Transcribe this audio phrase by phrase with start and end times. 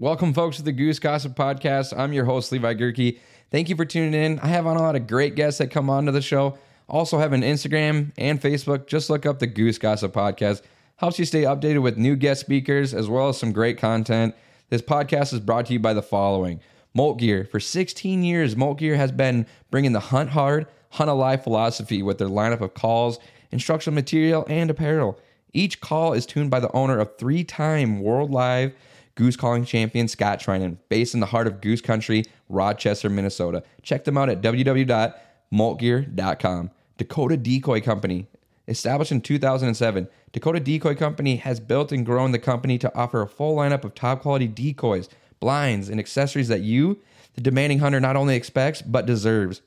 [0.00, 1.94] Welcome, folks, to the Goose Gossip Podcast.
[1.94, 3.18] I'm your host, Levi Guericke.
[3.50, 4.38] Thank you for tuning in.
[4.38, 6.56] I have on a lot of great guests that come on to the show.
[6.88, 8.86] Also have an Instagram and Facebook.
[8.86, 10.62] Just look up the Goose Gossip Podcast.
[10.96, 14.34] Helps you stay updated with new guest speakers as well as some great content.
[14.70, 16.60] This podcast is brought to you by the following
[16.94, 17.44] Molt Gear.
[17.44, 22.16] For 16 years, Molt Gear has been bringing the hunt hard, hunt alive philosophy with
[22.16, 23.18] their lineup of calls,
[23.52, 25.20] instructional material, and apparel.
[25.52, 28.72] Each call is tuned by the owner of three time World Live
[29.20, 33.62] goose calling champion Scott Trinan, based in the heart of goose country, Rochester, Minnesota.
[33.82, 36.70] Check them out at www.moltgear.com.
[36.96, 38.28] Dakota Decoy Company,
[38.66, 40.08] established in 2007.
[40.32, 43.94] Dakota Decoy Company has built and grown the company to offer a full lineup of
[43.94, 46.98] top quality decoys, blinds, and accessories that you,
[47.34, 49.60] the demanding hunter, not only expects but deserves.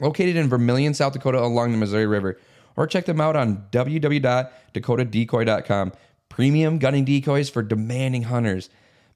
[0.00, 2.36] Located in Vermillion, South Dakota, along the Missouri River.
[2.74, 5.92] Or check them out on www.dakotadecoy.com.
[6.32, 8.70] Premium gunning decoys for demanding hunters.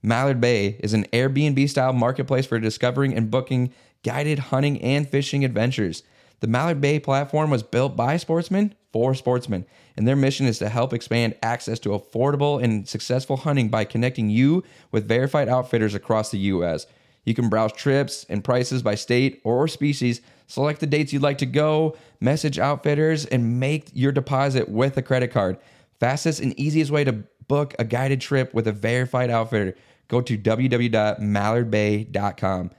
[0.06, 3.73] Mallard Bay is an Airbnb style marketplace for discovering and booking
[4.04, 6.04] guided hunting and fishing adventures.
[6.38, 10.68] The Mallard Bay platform was built by sportsmen for sportsmen, and their mission is to
[10.68, 16.30] help expand access to affordable and successful hunting by connecting you with verified outfitters across
[16.30, 16.87] the U.S.
[17.24, 21.38] You can browse trips and prices by state or species, select the dates you'd like
[21.38, 25.59] to go, message outfitters, and make your deposit with a credit card.
[25.98, 29.74] Fastest and easiest way to book a guided trip with a verified outfitter.
[30.09, 32.71] Go to www.mallardbay.com.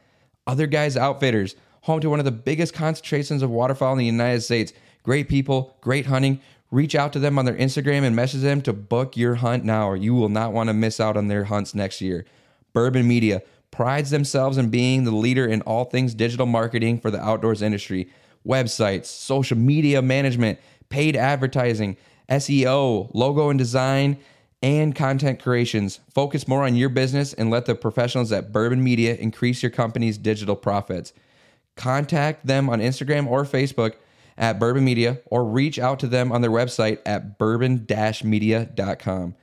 [0.45, 4.41] Other Guys Outfitters, home to one of the biggest concentrations of waterfowl in the United
[4.41, 4.73] States.
[5.03, 6.39] Great people, great hunting.
[6.71, 9.87] Reach out to them on their Instagram and message them to book your hunt now,
[9.87, 12.25] or you will not want to miss out on their hunts next year.
[12.73, 13.41] Bourbon Media
[13.71, 18.09] prides themselves in being the leader in all things digital marketing for the outdoors industry
[18.45, 21.97] websites, social media management, paid advertising
[22.29, 24.17] SEO, logo and design,
[24.61, 25.99] and content creations.
[26.13, 30.17] Focus more on your business and let the professionals at Bourbon Media increase your company's
[30.17, 31.13] digital profits.
[31.75, 33.93] Contact them on Instagram or Facebook
[34.37, 39.35] at Bourbon Media or reach out to them on their website at bourbon-media.com.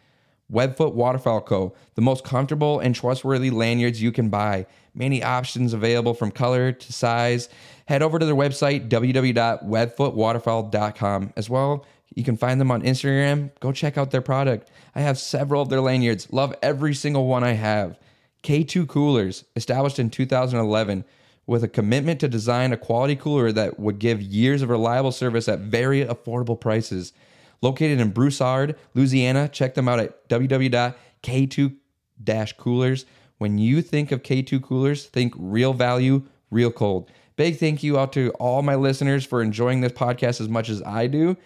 [0.53, 4.67] Webfoot Waterfowl Co., the most comfortable and trustworthy lanyards you can buy.
[4.95, 7.49] Many options available from color to size.
[7.87, 13.51] Head over to their website, www.webfootwaterfowl.com, as well you can find them on Instagram.
[13.61, 14.71] Go check out their product.
[14.95, 16.33] I have several of their lanyards.
[16.33, 17.99] Love every single one I have.
[18.43, 21.05] K2 Coolers, established in 2011
[21.47, 25.49] with a commitment to design a quality cooler that would give years of reliable service
[25.49, 27.13] at very affordable prices.
[27.61, 33.07] Located in Broussard, Louisiana, check them out at www.k2-coolers.
[33.39, 37.11] When you think of K2 Coolers, think real value, real cold.
[37.37, 40.81] Big thank you out to all my listeners for enjoying this podcast as much as
[40.83, 41.37] I do.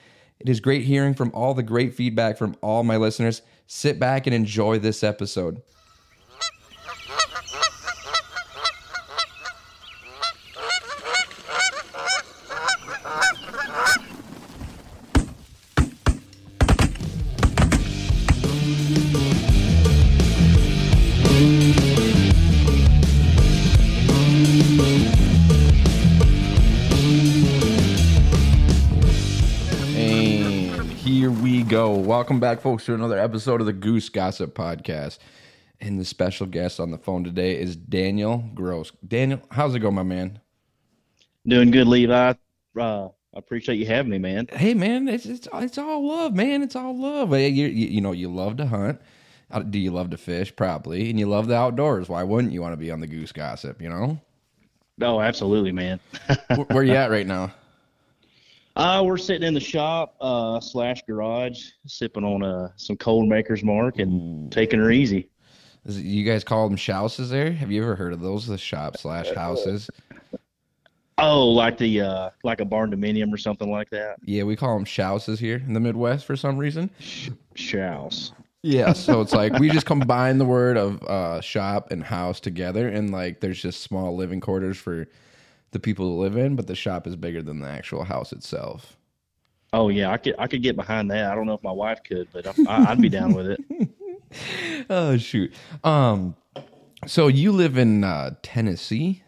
[0.41, 3.43] It is great hearing from all the great feedback from all my listeners.
[3.67, 5.63] Sit back and enjoy this episode.
[31.69, 31.93] Go.
[31.93, 35.19] Welcome back, folks, to another episode of the Goose Gossip Podcast.
[35.83, 38.91] And the special guest on the phone today is Daniel Groce.
[39.07, 40.41] Daniel, how's it going, my man?
[41.47, 42.33] Doing good, Levi.
[42.75, 44.49] Uh, I appreciate you having me, man.
[44.51, 46.63] Hey, man, it's it's, it's all love, man.
[46.63, 47.33] It's all love.
[47.33, 49.03] You, you, you know, you love to hunt.
[49.51, 50.57] Uh, Do you love to fish?
[50.57, 51.11] Probably.
[51.11, 52.09] And you love the outdoors.
[52.09, 54.19] Why wouldn't you want to be on the Goose Gossip, you know?
[55.03, 56.01] Oh, absolutely, man.
[56.49, 57.53] Where, where you at right now?
[58.79, 63.65] Uh, we're sitting in the shop uh, slash garage, sipping on uh, some cold maker's
[63.65, 65.29] mark and taking her easy.
[65.85, 67.51] Is it, you guys call them shouses there?
[67.51, 68.47] Have you ever heard of those?
[68.47, 69.91] The shop slash houses?
[71.19, 74.19] Oh, like the uh, like a barn dominium or something like that.
[74.25, 76.91] Yeah, we call them shouses here in the Midwest for some reason.
[77.57, 78.33] Shouse.
[78.63, 82.89] Yeah, so it's like we just combine the word of uh, shop and house together,
[82.89, 85.09] and like there's just small living quarters for
[85.71, 88.97] the people to live in, but the shop is bigger than the actual house itself.
[89.73, 91.31] Oh yeah, I could I could get behind that.
[91.31, 93.61] I don't know if my wife could, but I, I'd be down with it.
[94.91, 95.55] Oh shoot.
[95.85, 96.37] Um,
[97.07, 99.23] so you live in uh, Tennessee?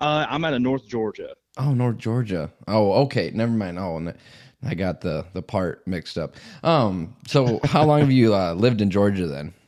[0.00, 1.34] Uh, I'm out of North Georgia.
[1.56, 2.50] Oh, North Georgia.
[2.66, 3.30] Oh, okay.
[3.32, 3.78] Never mind.
[3.78, 4.14] Oh, and
[4.64, 6.34] I got the the part mixed up.
[6.64, 9.54] Um, so how long have you uh, lived in Georgia then?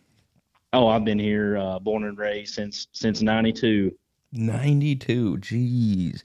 [0.74, 3.90] Oh, I've been here, uh, born and raised since since '92.
[4.32, 5.36] Ninety two.
[5.38, 6.22] Jeez.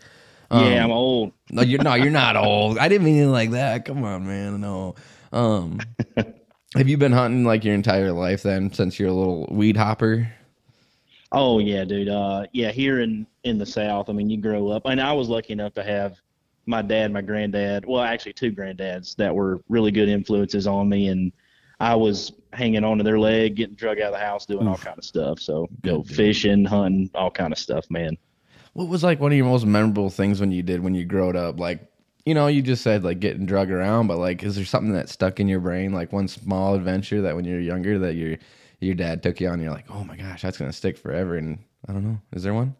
[0.51, 1.31] yeah, Um, I'm old.
[1.51, 2.77] No, you're no, you're not old.
[2.77, 3.85] I didn't mean it like that.
[3.85, 4.61] Come on, man.
[4.61, 4.95] No.
[5.31, 5.79] Um
[6.75, 10.31] Have you been hunting like your entire life then, since you're a little weed hopper?
[11.31, 12.09] Oh yeah, dude.
[12.09, 15.29] Uh, yeah, here in in the South, I mean, you grow up, and I was
[15.29, 16.17] lucky enough to have
[16.65, 21.07] my dad, my granddad, well, actually two granddads that were really good influences on me,
[21.09, 21.31] and
[21.79, 24.97] I was hanging onto their leg, getting drug out of the house, doing all kind
[24.97, 25.39] of stuff.
[25.39, 28.17] So go fishing, hunting, all kind of stuff, man.
[28.73, 31.35] What was like one of your most memorable things when you did when you growed
[31.35, 31.59] up?
[31.59, 31.91] Like,
[32.25, 35.09] you know, you just said like getting drug around, but like, is there something that
[35.09, 38.37] stuck in your brain, like one small adventure that when you were younger that your
[38.79, 41.37] your dad took you on, you're like, oh my gosh, that's gonna stick forever?
[41.37, 42.75] And I don't know, is there one?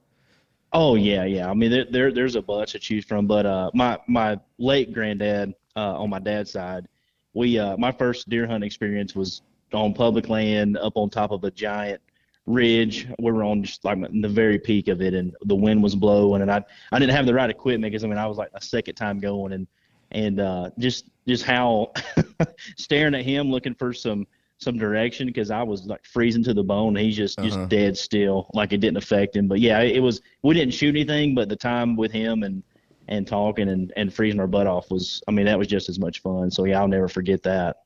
[0.72, 1.50] Oh yeah, yeah.
[1.50, 4.94] I mean, there, there there's a bunch to choose from, but uh, my my late
[4.94, 6.88] granddad uh, on my dad's side,
[7.34, 9.44] we uh, my first deer hunting experience was
[9.76, 12.02] on public land up on top of a giant
[12.46, 13.08] ridge.
[13.20, 16.42] We were on just like the very peak of it, and the wind was blowing,
[16.42, 18.62] and I I didn't have the right equipment because I mean I was like a
[18.62, 19.68] second time going, and
[20.12, 21.92] and uh, just just how
[22.78, 24.28] staring at him looking for some
[24.60, 26.96] some direction because I was like freezing to the bone.
[26.96, 27.48] He's just Uh-huh.
[27.48, 29.48] just dead still, like it didn't affect him.
[29.48, 30.22] But yeah, it was.
[30.44, 32.64] We didn't shoot anything, but the time with him and
[33.10, 35.22] and talking and and freezing our butt off was.
[35.28, 36.50] I mean, that was just as much fun.
[36.52, 37.78] So yeah, I'll never forget that.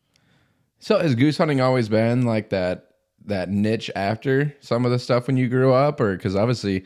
[0.79, 2.91] So has goose hunting always been like that
[3.25, 6.85] that niche after some of the stuff when you grew up, or because obviously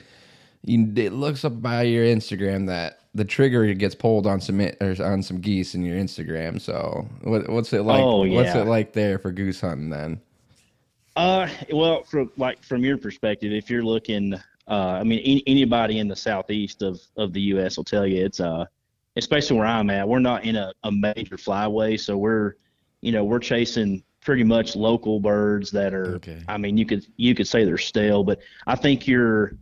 [0.64, 4.96] you, it looks up by your Instagram that the trigger gets pulled on some or
[5.04, 6.60] on some geese in your Instagram.
[6.60, 8.02] So what, what's it like?
[8.02, 10.22] Oh, What's it like there for goose hunting then?
[11.16, 16.00] Uh, well, from like from your perspective, if you're looking, uh, I mean, any, anybody
[16.00, 17.76] in the southeast of of the U.S.
[17.76, 18.66] will tell you it's uh,
[19.16, 22.56] especially where I'm at, we're not in a, a major flyway, so we're,
[23.02, 26.16] you know, we're chasing pretty much local birds that are.
[26.16, 26.42] Okay.
[26.48, 29.54] I mean, you could you could say they're stale, but I think your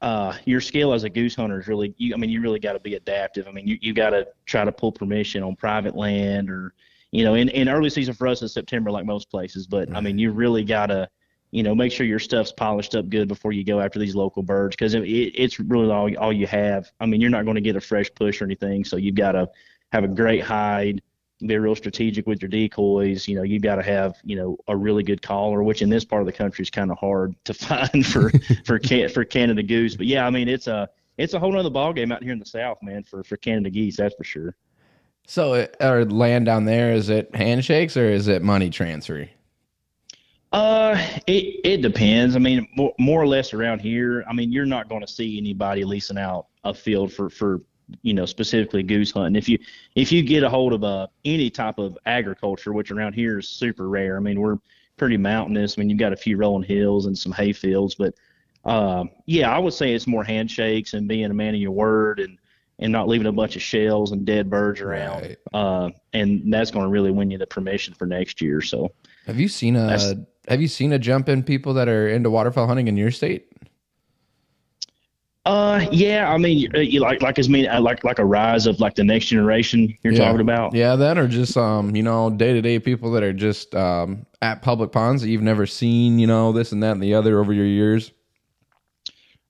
[0.00, 1.94] uh, your skill as a goose hunter is really.
[1.98, 3.46] You, I mean, you really got to be adaptive.
[3.48, 6.72] I mean, you you got to try to pull permission on private land or
[7.10, 9.66] you know, in, in early season for us is September, like most places.
[9.66, 11.08] But I mean, you really gotta,
[11.50, 14.42] you know, make sure your stuff's polished up good before you go after these local
[14.42, 16.90] birds because it, it, it's really all all you have.
[17.00, 19.32] I mean, you're not going to get a fresh push or anything, so you've got
[19.32, 19.48] to
[19.92, 21.00] have a great hide,
[21.46, 23.28] be real strategic with your decoys.
[23.28, 26.04] You know, you've got to have, you know, a really good caller, which in this
[26.04, 28.30] part of the country is kind of hard to find for
[28.64, 29.96] for can, for Canada goose.
[29.96, 32.46] But yeah, I mean, it's a it's a whole nother ballgame out here in the
[32.46, 34.56] South, man, for for Canada geese, that's for sure.
[35.26, 39.28] So our land down there is it handshakes or is it money transfer?
[40.52, 40.96] Uh,
[41.26, 42.34] it it depends.
[42.34, 44.24] I mean, more, more or less around here.
[44.28, 47.60] I mean, you're not going to see anybody leasing out a field for for
[48.02, 49.36] you know specifically goose hunting.
[49.36, 49.58] If you
[49.94, 53.48] if you get a hold of a any type of agriculture, which around here is
[53.48, 54.16] super rare.
[54.16, 54.58] I mean, we're
[54.96, 55.76] pretty mountainous.
[55.76, 58.14] I mean, you've got a few rolling hills and some hay fields, but
[58.64, 62.20] uh, yeah, I would say it's more handshakes and being a man of your word
[62.20, 62.38] and
[62.80, 65.22] and not leaving a bunch of shells and dead birds around.
[65.22, 65.38] Right.
[65.52, 68.60] Uh, and that's going to really win you the permission for next year.
[68.60, 68.92] So.
[69.26, 69.98] Have you seen a
[70.48, 73.47] Have you seen a jump in people that are into waterfowl hunting in your state?
[75.48, 76.30] Uh, yeah.
[76.30, 78.94] I mean, you, you like like as mean uh, like like a rise of like
[78.94, 80.26] the next generation you're Yeah.
[80.26, 80.74] talking about.
[80.74, 84.26] Yeah, that or just um, you know, day to day people that are just um
[84.42, 87.40] at public ponds that you've never seen, you know, this and that and the other
[87.40, 88.12] over your years.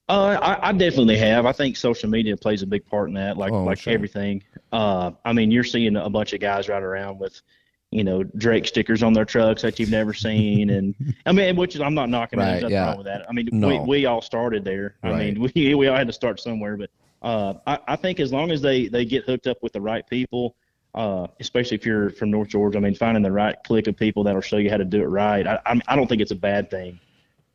[0.09, 1.45] Uh, I, I definitely have.
[1.47, 3.93] I think social media plays a big part in that, like Oh, like sure.
[3.93, 4.43] everything.
[4.73, 7.43] Uh, I mean, you're seeing a bunch of guys ride around with,
[7.90, 10.94] you know, Drake stickers on their trucks that you've never seen, and
[11.26, 12.38] I mean, which is- I'm not knocking.
[12.38, 12.87] Right, nothing yeah.
[12.88, 13.27] wrong with that.
[13.29, 13.69] I mean, No.
[13.69, 14.96] we we all started there.
[15.03, 16.91] I mean, we we all had to start somewhere, but
[17.22, 20.06] uh, I I think as long as they they get hooked up with the right
[20.08, 20.55] people.
[20.94, 24.24] Uh, especially if you're from North Georgia, I mean, finding the right clique of people
[24.24, 25.46] that'll show you how to do it right.
[25.46, 26.98] I, I, I don't think it's a bad thing.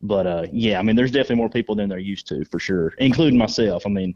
[0.03, 2.93] But uh, yeah, I mean, there's definitely more people than they're used to, for sure,
[2.99, 3.85] including myself.
[3.87, 4.15] I mean,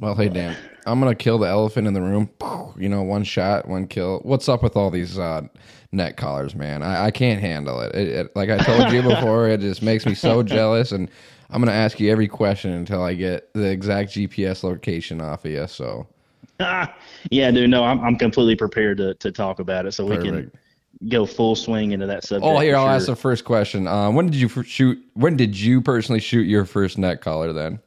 [0.00, 2.30] Well, hey Dan, I'm gonna kill the elephant in the room.
[2.78, 4.20] You know, one shot, one kill.
[4.20, 5.42] What's up with all these uh,
[5.92, 6.82] neck collars, man?
[6.82, 7.94] I, I can't handle it.
[7.94, 8.36] It, it.
[8.36, 11.10] Like I told you before, it just makes me so jealous, and
[11.50, 15.50] I'm gonna ask you every question until I get the exact GPS location off of
[15.50, 15.66] you.
[15.66, 16.06] So
[16.58, 20.50] yeah, dude, no, I'm I'm completely prepared to, to talk about it, so we can
[21.10, 22.46] go full swing into that subject.
[22.50, 23.86] Oh, here I'll ask the first question.
[23.86, 24.98] Um, when did you shoot?
[25.12, 27.52] When did you personally shoot your first neck collar?
[27.52, 27.80] Then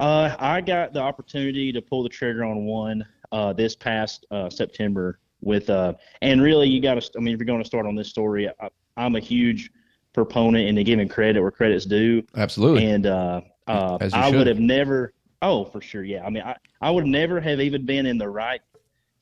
[0.00, 4.48] Uh, I got the opportunity to pull the trigger on one uh, this past uh,
[4.48, 5.92] September with, uh,
[6.22, 7.10] and really, you got to.
[7.18, 9.70] I mean, if you're going to start on this story, I, I'm a huge
[10.14, 12.22] proponent into giving credit where credit's due.
[12.34, 12.86] absolutely.
[12.86, 15.12] and uh, uh, I would have never.
[15.42, 16.24] Oh, for sure, yeah.
[16.24, 18.62] I mean, I, I would never have even been in the right,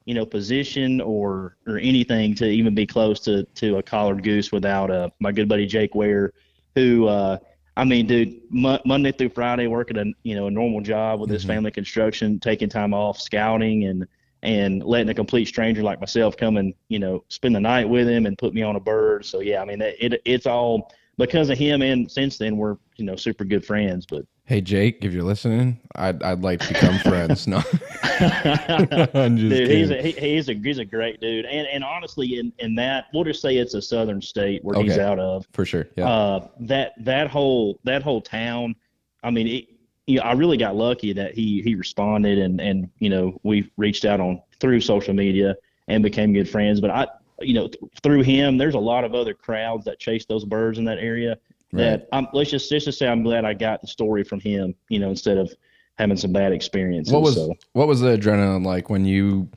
[0.05, 4.53] you know, position or or anything to even be close to to a collared goose
[4.53, 6.33] without uh, my good buddy Jake Ware,
[6.77, 7.09] who.
[7.79, 11.31] I mean, dude, Mo- Monday through Friday, working a you know a normal job with
[11.31, 11.47] his Mhm.
[11.47, 14.07] family construction, taking time off, scouting, and
[14.43, 18.09] and letting a complete stranger like myself come and you know spend the night with
[18.09, 19.25] him and put me on a bird.
[19.25, 22.77] So yeah, I mean it, it it's all because of him, and since then we're
[22.97, 24.07] you know super good friends.
[24.07, 27.47] But Hey Jake, if you're listening, I'd I'd like to become friends.
[27.47, 27.61] No,
[29.13, 32.75] dude, he's a he, he's a he's a great dude, and and honestly, in in
[32.77, 35.47] that we'll just say it's a southern state where he's out of.
[35.53, 35.87] for sure.
[35.97, 36.09] Yeah.
[36.09, 38.75] Uh, that that whole that whole town.
[39.23, 39.69] I mean, it,
[40.07, 43.71] you know, I really got lucky that he he responded, and and you know we
[43.77, 45.57] reached out on through social media
[45.89, 46.81] and became good friends.
[46.81, 47.07] But I,
[47.41, 50.79] you know, th- through him, there's a lot of other crowds that chase those birds
[50.79, 51.37] in that area.
[51.73, 54.75] That I'm, let's just let's just say I'm glad I got the story from him.
[54.89, 55.53] You know, instead of
[55.99, 57.13] having some bad experiences.
[57.13, 57.55] what was so.
[57.73, 59.49] what was the adrenaline like when you?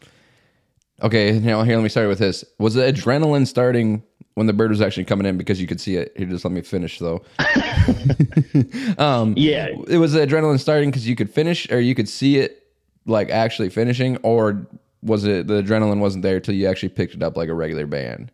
[1.01, 2.43] Okay, now here let me start with this.
[2.59, 4.03] Was the adrenaline starting
[4.33, 6.13] when the bird was actually coming in because you could see it?
[6.17, 7.23] Here, just let me finish though.
[8.97, 12.37] um, Yeah, it was the adrenaline starting because you could finish or you could see
[12.37, 12.67] it
[13.05, 14.67] like actually finishing, or
[15.01, 17.87] was it the adrenaline wasn't there till you actually picked it up like a regular
[17.87, 18.31] band?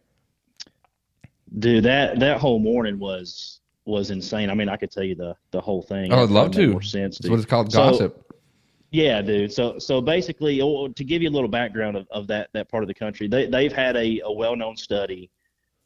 [1.60, 3.57] dude, that that whole morning was
[3.88, 4.50] was insane.
[4.50, 6.12] I mean, I could tell you the the whole thing.
[6.12, 6.72] I would love to.
[6.72, 8.24] More sense, That's what it's called, So- gossip.
[8.92, 9.52] Yeah, dude.
[9.52, 12.84] So so basically, oh, to give you a little background of, of that that part
[12.84, 15.30] of the country, they they've had a, a well known study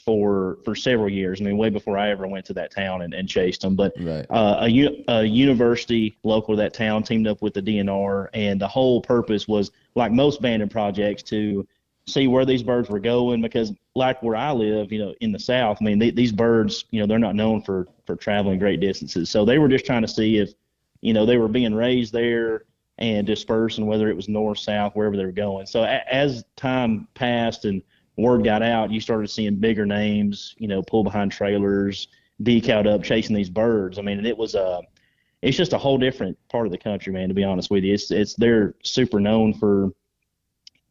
[0.06, 1.42] for for several years.
[1.42, 3.76] I mean, way before I ever went to that town and, and chased them.
[3.76, 4.26] But Right.
[4.30, 8.68] uh, a, a university local to that town teamed up with the DNR, and the
[8.68, 11.68] whole purpose was, like most banding projects, to
[12.12, 13.42] see where these birds were going.
[13.42, 16.86] Because, like where I live, you know, in the South, I mean, they, these birds,
[16.92, 19.30] you know, they're not known for for traveling great distances.
[19.30, 20.54] So they were just trying to see if,
[21.02, 22.66] you know, they were being raised there
[22.98, 25.66] and dispersed, and whether it was north, south, wherever they were going.
[25.66, 27.82] So a, as time passed and
[28.18, 32.08] word got out, you started seeing bigger names, you know, pull behind trailers,
[32.44, 33.98] decaled up, chasing these birds.
[33.98, 34.82] I mean, it was a,
[35.42, 37.30] it's just a whole different part of the country, man.
[37.30, 39.92] To be honest with you, it's it's they're super known for,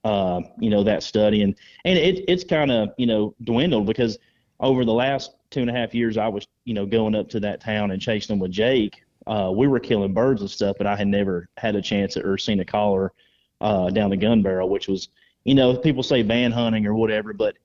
[0.05, 1.55] uh, you know, that study, and
[1.85, 4.19] and it it's kind of you know dwindled because
[4.59, 7.41] over the last two and a half years, I was you know going up to
[7.41, 9.03] that town and chasing them with Jake.
[9.27, 12.39] Uh, we were killing birds and stuff, but I had never had a chance or
[12.39, 13.13] seen a collar
[13.61, 15.09] uh, down the gun barrel, which was
[15.45, 17.57] you know people say ban hunting or whatever, but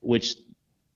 [0.00, 0.36] which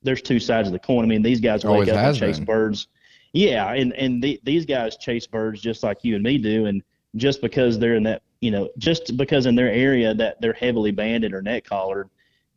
[0.03, 1.05] there's two sides of the coin.
[1.05, 2.45] I mean, these guys wake up and chase been.
[2.45, 2.89] birds.
[3.33, 6.83] Yeah, and and the, these guys chase birds just like you and me do, and
[7.17, 10.91] just because they're in that, you know, just because in their area that they're heavily
[10.91, 12.09] banded or neck collared,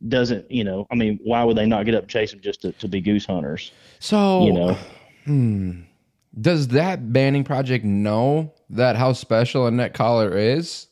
[0.08, 2.62] doesn't, you know, I mean, why would they not get up and chase them just
[2.62, 3.72] to, to be goose hunters?
[3.98, 4.78] So You know,
[5.24, 5.80] Hmm.
[6.40, 10.86] Does that banding project know that how special a neck collar is?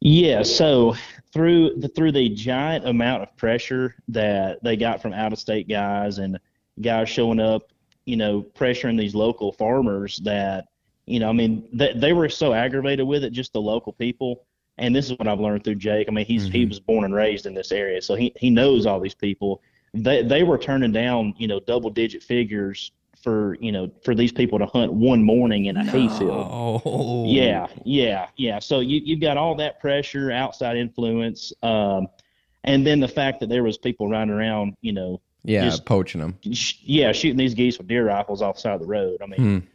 [0.00, 0.94] Yeah, so
[1.32, 5.68] through the through the giant amount of pressure that they got from out of state
[5.68, 6.38] guys and
[6.82, 7.72] guys showing up,
[8.04, 10.66] you know, pressuring these local farmers that,
[11.06, 14.44] you know, I mean, they, they were so aggravated with it, just the local people.
[14.78, 16.06] And this is what I've learned through Jake.
[16.08, 18.84] I mean, he's he was born and raised in this area, so he he knows
[18.84, 19.62] all these people.
[19.94, 24.32] They they were turning down, you know, double digit figures for you know for these
[24.32, 26.30] people to hunt one morning in a hayfield.
[26.30, 28.58] Oh, Yeah, yeah, yeah.
[28.58, 32.08] So you you've got all that pressure, outside influence, um,
[32.64, 36.20] and then the fact that there was people running around, you know, yeah, Just- poaching
[36.20, 36.38] them.
[36.52, 39.22] sh- yeah, shooting these geese with deer rifles off the side of the road.
[39.22, 39.66] I mean, Hmm.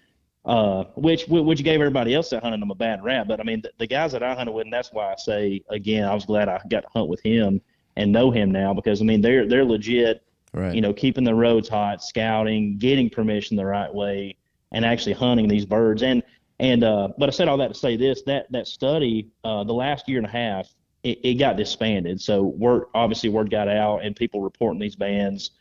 [0.46, 3.28] Uh, which which gave everybody else that hunted them a bad rap.
[3.28, 5.64] But I mean, the, the guys that I hunted with, and that's why I say
[5.70, 7.62] again, I was glad I got to hunt with him
[7.96, 10.76] and know him now because I mean they're they're legit Right.
[10.76, 14.36] you know, keeping the roads hot, scouting, getting permission the right way,
[14.74, 16.04] and actually hunting these birds.
[16.04, 16.24] And
[16.60, 19.74] and uh, but I said all that to say this: that that study, uh, the
[19.74, 20.68] last year and a half,
[21.04, 22.20] it, it got disbanded.
[22.20, 25.52] So word obviously word got out, and people reporting these bands.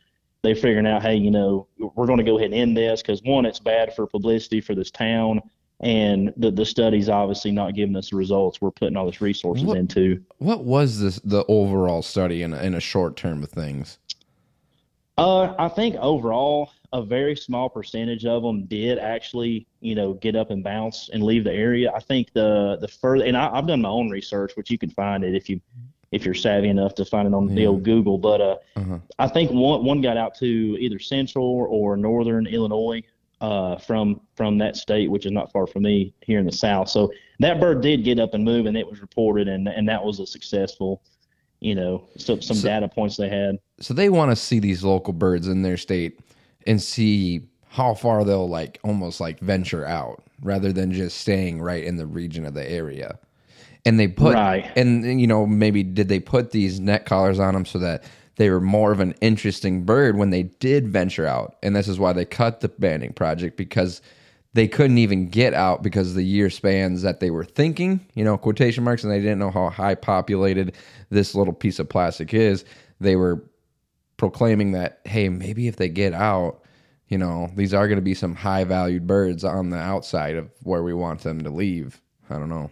[0.43, 3.21] They figuring out, hey, you know, we're going to go ahead and end this because
[3.21, 5.39] one, it's bad for publicity for this town,
[5.81, 9.65] and the the study's obviously not giving us the results we're putting all this resources
[9.65, 10.19] What- into.
[10.39, 13.99] what was this the overall study in a, in a short term of things?
[15.19, 20.35] Uh, I think overall, a very small percentage of them did actually, you know, get
[20.35, 21.91] up and bounce and leave the area.
[21.93, 24.89] I think the the further, and I, I've done my own research, which you can
[24.89, 25.61] find it if you
[26.11, 28.17] if you're savvy enough to find it on the old Google.
[28.17, 28.99] But uh, Uh-huh.
[29.17, 33.01] I think one one got out to either central or northern Illinois
[33.39, 36.89] uh, from from that state, which is not far from me here in the south.
[36.89, 40.03] So that bird did get up and move, and it was reported, and and that
[40.03, 41.01] was a successful,
[41.61, 43.57] you know, some some So- data points they had.
[43.79, 46.19] So they want to see these local birds in their state
[46.67, 51.83] and see how far they'll like almost like venture out rather than just staying right
[51.83, 53.17] in the region of the area.
[53.85, 54.71] And they put Right.
[54.75, 58.03] and you know maybe did they put these neck collars on them so that
[58.35, 61.57] they were more of an interesting bird when they did venture out.
[61.61, 64.01] And this is why they cut the banding project because
[64.53, 68.23] they couldn't even get out because of the year spans that they were thinking, you
[68.23, 70.75] know, quotation marks, and they didn't know how high populated
[71.09, 72.65] this little piece of plastic is.
[72.99, 73.43] They were
[74.17, 76.61] proclaiming that, hey, maybe if they get out,
[77.07, 80.49] you know, these are going to be some high valued birds on the outside of
[80.63, 82.01] where we want them to leave.
[82.29, 82.71] I don't know.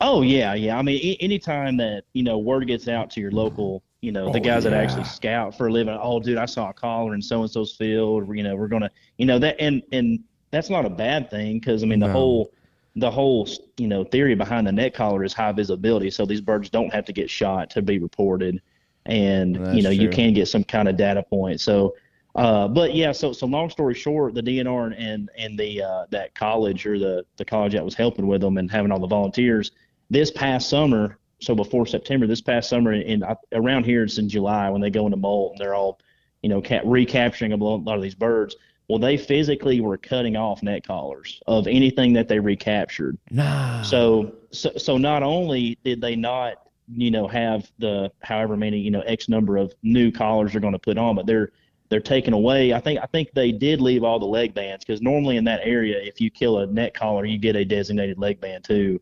[0.00, 0.78] Oh yeah, yeah.
[0.78, 4.40] I mean, anytime that you know word gets out to your local, you know, the
[4.40, 5.96] Oh, guys that actually scout for a living.
[6.00, 8.28] Oh, dude, I saw a caller in so and so's field.
[8.36, 11.82] You know, we're gonna, you know, that and and that's not a bad thing because
[11.82, 12.08] I mean the No.
[12.08, 12.52] whole
[12.96, 13.48] the whole
[13.78, 17.06] you know theory behind the neck collar is high visibility, so these birds don't have
[17.06, 18.60] to get shot to be reported,
[19.06, 21.60] and you know you can get some kind of data point.
[21.60, 21.94] So.
[22.34, 26.04] Uh, but yeah, so so long story short, the DNR and and, and the uh,
[26.10, 29.06] that college or the the college that was helping with them and having all the
[29.06, 29.70] volunteers,
[30.10, 34.18] this past summer, so before September, this past summer, and I- uh, around here it's
[34.18, 35.98] in July when they go into molt and they're all,
[36.42, 38.56] you know, ca- recapturing a lot of these birds.
[38.88, 43.18] Well, they physically were cutting off neck collars of anything that they recaptured.
[43.30, 43.82] Nah.
[43.82, 48.92] So, so, so not only did they not, you know, have the however many, you
[48.92, 51.50] know, X number of new collars they're going to put on, but they're
[51.88, 52.72] they're taking away.
[52.72, 55.60] I think I think they did leave all the leg bands because normally in that
[55.64, 59.00] area, if you kill a neck collar, you get a designated leg band too.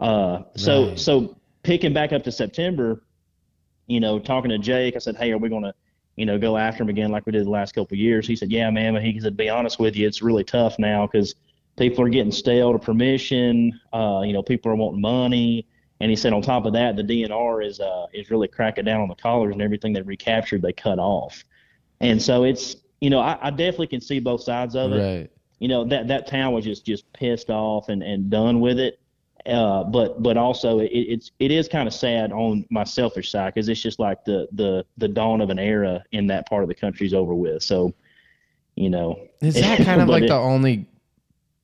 [0.00, 0.98] Uh, so Right.
[0.98, 3.02] so picking back up to September,
[3.86, 5.74] you know, talking to Jake, I said, hey, are we going to,
[6.16, 8.26] you know, go after him again like we did the last couple of years?
[8.26, 8.94] He said, yeah, man.
[8.94, 11.34] But he said, be honest with you, it's really tough now because
[11.76, 13.78] people are getting stale to permission.
[13.92, 15.66] Uh, you know, people are wanting money.
[16.00, 19.00] And he said, on top of that, the DNR is uh, is really cracking down
[19.00, 21.44] on the collars and everything they recaptured, they cut off.
[22.00, 25.30] And so it's, you know, I, I definitely can see both sides of it right.
[25.60, 28.98] you know that that town was just just pissed off and and done with it
[29.46, 33.52] uh but but also it, it's it is kind of sad on my selfish side
[33.54, 36.68] because it's just like the the the dawn of an era in that part of
[36.68, 37.92] the country's over with so
[38.76, 40.88] you know Is that kind of like it- the only,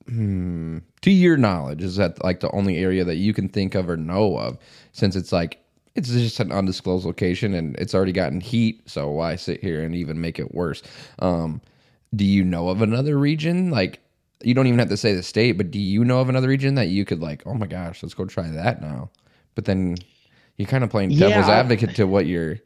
[0.07, 3.89] hmm, to your knowledge, is that like the only area that you can think of
[3.89, 4.57] or know of?
[4.93, 5.59] Since it's like,
[5.95, 8.81] it's just an undisclosed location and it's already gotten heat.
[8.89, 10.83] So why sit here and even make it worse?
[11.19, 11.61] Um,
[12.15, 13.71] do you know of another region?
[13.71, 14.00] Like,
[14.45, 16.75] you don't even have to say the state, but do you know of another region
[16.75, 19.09] that you could like, oh my gosh, let's go try that now?
[19.55, 19.97] But then
[20.57, 22.59] you're kind of playing Yeah, devil's I- advocate to what you're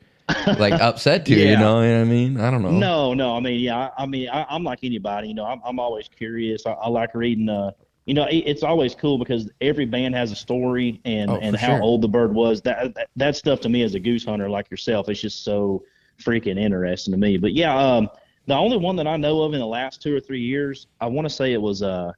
[0.57, 1.59] like upset to, you Yeah.
[1.59, 2.39] know what I mean?
[2.39, 2.71] I don't know.
[2.71, 5.61] no no i mean yeah i, I mean I, i'm like anybody you know i'm,
[5.63, 7.71] I'm always curious I, I like reading uh
[8.05, 11.55] you know it, it's always cool because every band has a story and Oh, and
[11.55, 11.81] how sure.
[11.81, 14.69] old the bird was that, that that stuff to me as a goose hunter like
[14.71, 15.83] yourself it's just so
[16.21, 18.09] freaking interesting to me but yeah um
[18.47, 21.05] the only one that i know of in the last two or three years i
[21.05, 22.11] want to say it was uh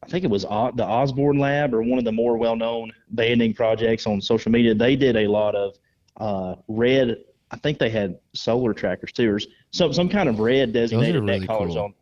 [0.00, 3.52] I think it was O- the Osborne Lab or one of the more well-known banding
[3.52, 4.72] projects on social media.
[4.72, 5.74] They did a lot of
[6.18, 7.16] uh, red.
[7.50, 9.40] I think they had solar trackers too, or
[9.72, 11.78] some some kind of red designated really collars cool.
[11.82, 11.94] on,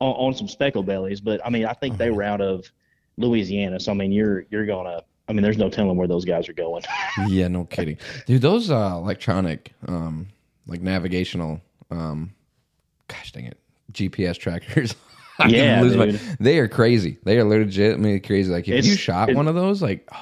[0.00, 1.22] on on some speckle bellies.
[1.22, 2.16] But I mean, I think they Uh-huh.
[2.16, 2.70] were out of
[3.16, 3.80] Louisiana.
[3.80, 5.02] So I mean, you're you're gonna.
[5.26, 6.82] I mean, there's no telling where those guys are going.
[7.28, 8.42] yeah, no kidding, dude.
[8.42, 10.28] Those uh, electronic, um,
[10.66, 12.34] like navigational, um,
[13.12, 13.58] gosh dang it,
[13.92, 14.94] GPS trackers.
[15.38, 17.18] I Yeah, lose my- they are crazy.
[17.24, 18.50] They are legitimately crazy.
[18.52, 20.18] Like if It's- you shot it- one of those, like oh.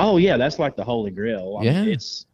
[0.00, 1.58] oh yeah, that's like the holy grail.
[1.60, 1.82] I Yeah.
[1.82, 2.26] mean, it's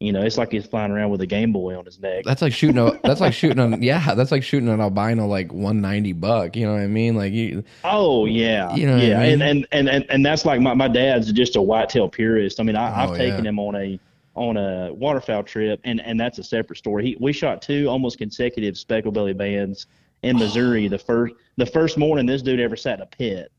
[0.00, 2.24] you know, it's like he's flying around with a Game Boy on his neck.
[2.26, 2.76] that's like shooting.
[2.78, 3.58] A, that's like shooting.
[3.60, 6.56] A, yeah, that's like shooting an albino like one ninety buck.
[6.56, 7.16] You know what I mean?
[7.16, 7.64] Like you.
[7.84, 9.32] Oh yeah, You know what I yeah, mean?
[9.32, 12.60] and, and and and and that's like my, my dad's just a whitetail purist.
[12.60, 13.48] I mean, I, Oh, I've taken yeah.
[13.50, 13.98] him on a
[14.34, 17.04] on a waterfowl trip, and and that's a separate story.
[17.04, 19.86] He, we shot two almost consecutive speckle belly bands
[20.22, 20.88] in Missouri.
[20.88, 23.52] The first the first morning this dude ever sat in a pit.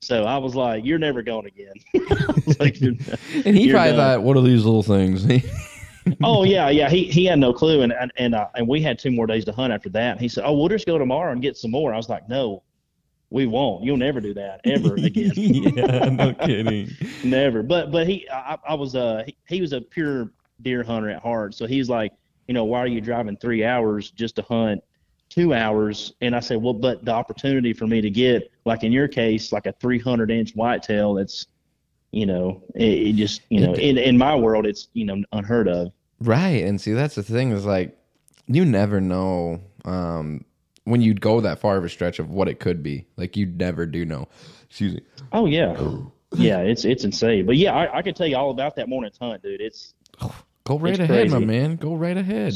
[0.00, 1.74] So I was like, "You're never going again."
[2.60, 2.96] Like, "You're-
[3.44, 3.96] And he probably done.
[3.96, 5.26] thought, "What are these little things?"
[6.22, 6.88] oh yeah, yeah.
[6.88, 9.44] He he had no clue, and and and, uh, and we had two more days
[9.46, 10.12] to hunt after that.
[10.12, 12.28] And he said, "Oh, we'll just go tomorrow and get some more." I was like,
[12.28, 12.62] "No,
[13.30, 13.84] we won't.
[13.84, 16.90] You'll never do that ever again." yeah, no kidding.
[17.24, 17.62] Never.
[17.62, 20.30] But but he I, I was uh he, he was a pure
[20.62, 21.54] deer hunter at heart.
[21.54, 22.12] So he's like,
[22.48, 24.82] you know, why are you driving three hours just to hunt
[25.28, 26.14] two hours?
[26.20, 29.52] And I said, well, but the opportunity for me to get like in your case,
[29.52, 31.46] like a 300 inch whitetail, that's
[32.12, 35.68] you know, it, it just you know, in in my world, it's you know unheard
[35.68, 35.92] of.
[36.20, 36.64] Right.
[36.64, 37.96] And see, that's the thing is like,
[38.46, 40.44] you never know um,
[40.86, 43.06] when you'd go that far of a stretch of what it could be.
[43.16, 44.26] Like, you never do know.
[44.64, 45.02] Excuse me.
[45.32, 45.76] Oh yeah.
[46.34, 49.16] Yeah, it's it's insane, but yeah, I, I could tell you all about that morning's
[49.16, 49.60] hunt, dude.
[49.60, 49.94] It's
[50.66, 51.76] Go right It's ahead, my man.
[51.76, 52.54] Go right ahead.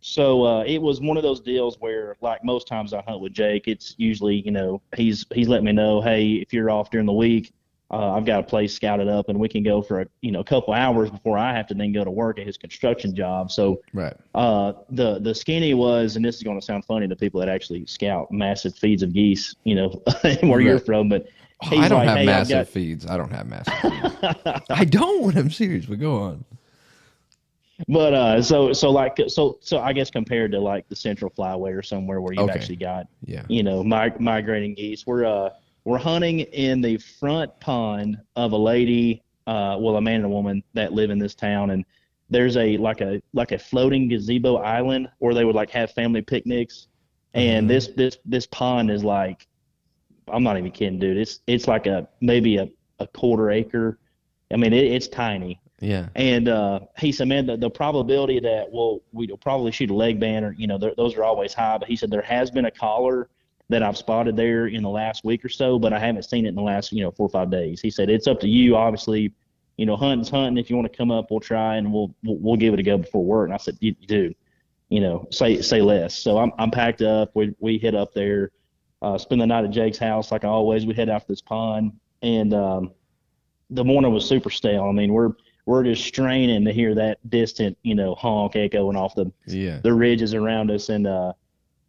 [0.00, 3.32] So uh, it was one of those deals where, like most times I hunt with
[3.32, 7.06] Jake, it's usually you know he's he's letting me know, hey, if you're off during
[7.06, 7.52] the week,
[7.94, 10.40] uh, I've got a place scouted up, and we can go for a you know
[10.40, 13.50] a couple hours before I have to then go to work at his construction job.
[13.52, 14.14] So Right.
[14.34, 17.48] uh, the the skinny was, and this is going to sound funny to people that
[17.48, 20.02] actually scout massive feeds of geese, you know,
[20.42, 21.26] where you're from, but
[21.62, 23.06] Oh, I don't like, have hey, massive got- feeds.
[23.06, 24.66] I don't have massive feeds.
[24.70, 25.36] I don't.
[25.36, 25.86] I'm serious.
[25.86, 26.44] But go on.
[27.88, 31.76] But uh, so so like so so I guess compared to like the Central Flyway
[31.76, 32.52] or somewhere where you've Okay.
[32.58, 33.44] actually got Yeah.
[33.48, 35.50] you know mig- migrating geese, we're uh
[35.84, 40.28] we're hunting in the front pond of a lady, uh, well a man and a
[40.28, 41.84] woman that live in this town, and
[42.30, 46.22] there's a like a like a floating gazebo island where they would like have family
[46.22, 46.88] picnics,
[47.34, 47.68] and Mhm.
[47.68, 49.46] this this this pond is like,
[50.28, 51.18] I'm not even kidding, dude.
[51.18, 52.68] It's it's like a maybe a
[53.00, 53.98] a quarter acre.
[54.52, 55.60] I mean, it, it's tiny.
[55.80, 56.08] Yeah.
[56.14, 60.18] And uh, he said, man, the, the probability that well, we'll probably shoot a leg
[60.18, 61.76] band, or you know, those are always high.
[61.76, 63.28] But he said there has been a collar
[63.70, 66.50] that I've spotted there in the last week or so, but I haven't seen it
[66.50, 67.80] in the last you know four or five days.
[67.80, 69.32] He said it's up to you, obviously.
[69.76, 70.56] You know, hunting's hunting.
[70.58, 72.82] If you want to come up, we'll try and we'll we'll, we'll give it a
[72.82, 73.46] go before work.
[73.46, 74.36] And I said, "You- dude,
[74.88, 76.14] you know, say say less.
[76.16, 77.30] So I'm I'm packed up.
[77.34, 78.52] We we hit up there,
[79.02, 80.86] uh, spend the night at Jake's house like always.
[80.86, 82.92] We head out to this pond, and um,
[83.70, 84.84] the morning was super stale.
[84.84, 85.32] I mean, we're
[85.66, 89.80] we're just straining to hear that distant, you know, honk echoing off the Yeah.
[89.82, 90.88] the ridges around us.
[90.90, 91.32] And uh,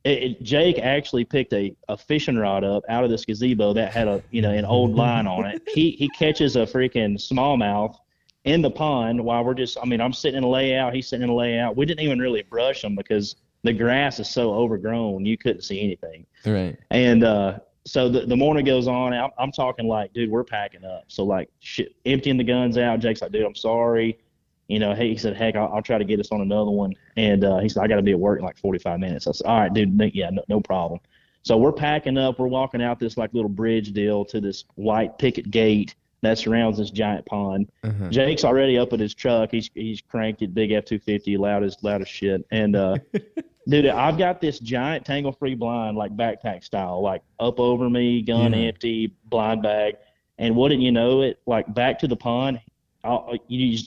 [0.06, 3.92] it, it, Jake actually picked a, a fishing rod up out of this gazebo that
[3.92, 5.64] had a you know an old line on it.
[5.68, 7.98] He he catches a freaking smallmouth
[8.46, 9.78] in the pond while we're just.
[9.82, 10.94] I mean, I'm sitting in a layout.
[10.94, 11.76] He's sitting in a layout.
[11.76, 15.82] We didn't even really brush him because the grass is so overgrown you couldn't see
[15.82, 16.28] anything.
[16.46, 16.78] Right.
[16.92, 19.12] And uh, so the, the morning goes on.
[19.12, 21.06] I'm, I'm talking like, dude, we're packing up.
[21.08, 23.00] So like, shit, emptying the guns out.
[23.00, 24.20] Jake's like, dude, I'm sorry.
[24.68, 26.94] You know, hey, he said, heck, I'll, I'll try to get us on another one.
[27.18, 29.28] And uh, he said, I got to be at work in like 45 minutes.
[29.28, 31.00] I said, all right, dude, no- yeah, no, no problem.
[31.44, 32.40] So we're packing up.
[32.40, 36.80] We're walking out this like little bridge deal to this white picket gate that surrounds
[36.80, 37.70] this giant pond.
[37.84, 38.10] Uh-huh.
[38.10, 39.52] Jake's already up at his truck.
[39.52, 42.44] He's he's cranked it, big F two fifty, loud as loud as shit.
[42.50, 42.96] And uh,
[43.70, 48.24] dude, I've got this giant tangle free blind, like backpack style, like up over me,
[48.24, 48.70] gun Yeah.
[48.70, 49.98] empty, blind bag.
[50.40, 52.60] And wouldn't you know it, like back to the pond,
[53.06, 53.78] I'll, you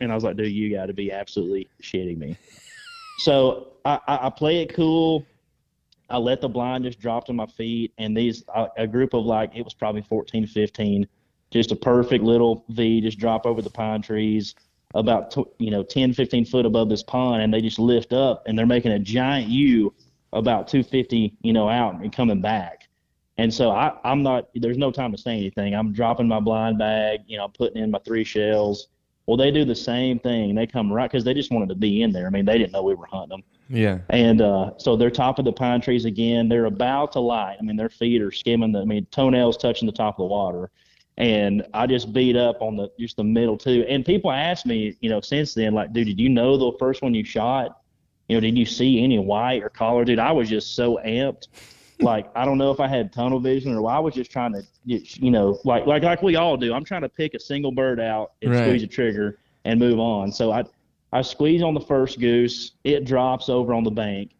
[0.00, 2.36] and I was like, dude, you got to be absolutely shitting me.
[3.18, 5.24] So I, I, I play it cool.
[6.08, 9.24] I let the blind just drop to my feet, and these a, a group of
[9.26, 11.06] like it was probably 14, 15,
[11.50, 14.54] just a perfect little V, just drop over the pine trees
[14.94, 18.58] about you know 10, 15 foot above this pond, and they just lift up, and
[18.58, 19.92] they're making a giant U
[20.32, 22.81] about 250, you know, out and coming back.
[23.38, 24.48] And so I, I'm not.
[24.54, 25.74] There's no time to say anything.
[25.74, 27.20] I'm dropping my blind bag.
[27.26, 28.88] You know, putting in my three shells.
[29.26, 30.54] Well, they do the same thing.
[30.54, 32.26] They come right because they just wanted to be in there.
[32.26, 33.42] I mean, they didn't know we were hunting them.
[33.68, 33.98] Yeah.
[34.10, 36.48] And uh, so they're top of the pine trees again.
[36.48, 37.56] They're about to light.
[37.58, 38.72] I mean, their feet are skimming.
[38.72, 40.70] The, I mean, toenails touching the top of the water.
[41.18, 43.84] And I just beat up on the just the middle two.
[43.88, 47.00] And people ask me, you know, since then, like, dude, did you know the first
[47.00, 47.80] one you shot?
[48.28, 50.04] You know, did you see any white or collar?
[50.04, 51.48] Dude, I was just so amped.
[52.02, 54.62] Like, I don't know if I had tunnel vision or I was just trying to,
[54.84, 56.72] you know, like like like we all do.
[56.74, 58.64] I'm trying to pick a single bird out and Right.
[58.64, 60.32] squeeze a trigger and move on.
[60.32, 60.64] So I
[61.12, 62.72] I squeeze on the first goose.
[62.84, 64.32] It drops over on the bank.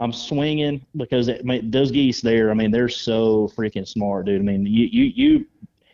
[0.00, 2.50] I'm swinging because it, I mean, those geese there.
[2.50, 4.40] I mean, they're so freaking smart, dude.
[4.40, 5.46] I mean, you you you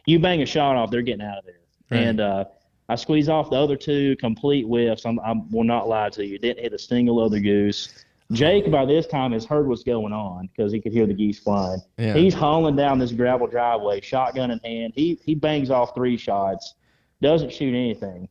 [0.07, 1.55] you bang a shot off, they're getting out of there.
[1.91, 2.07] Right.
[2.07, 2.45] And uh,
[2.91, 5.07] I squeeze off the other two complete whiffs.
[5.07, 6.39] I'm, I will not lie to you.
[6.39, 8.05] Didn't hit a single other goose.
[8.35, 11.39] Jake by this time has heard what's going on because he could hear the geese
[11.39, 11.81] flying.
[11.99, 12.15] Yeah.
[12.15, 14.93] He's hauling down this gravel driveway, shotgun in hand.
[14.95, 16.75] He he bangs off three shots,
[17.21, 18.29] doesn't shoot anything.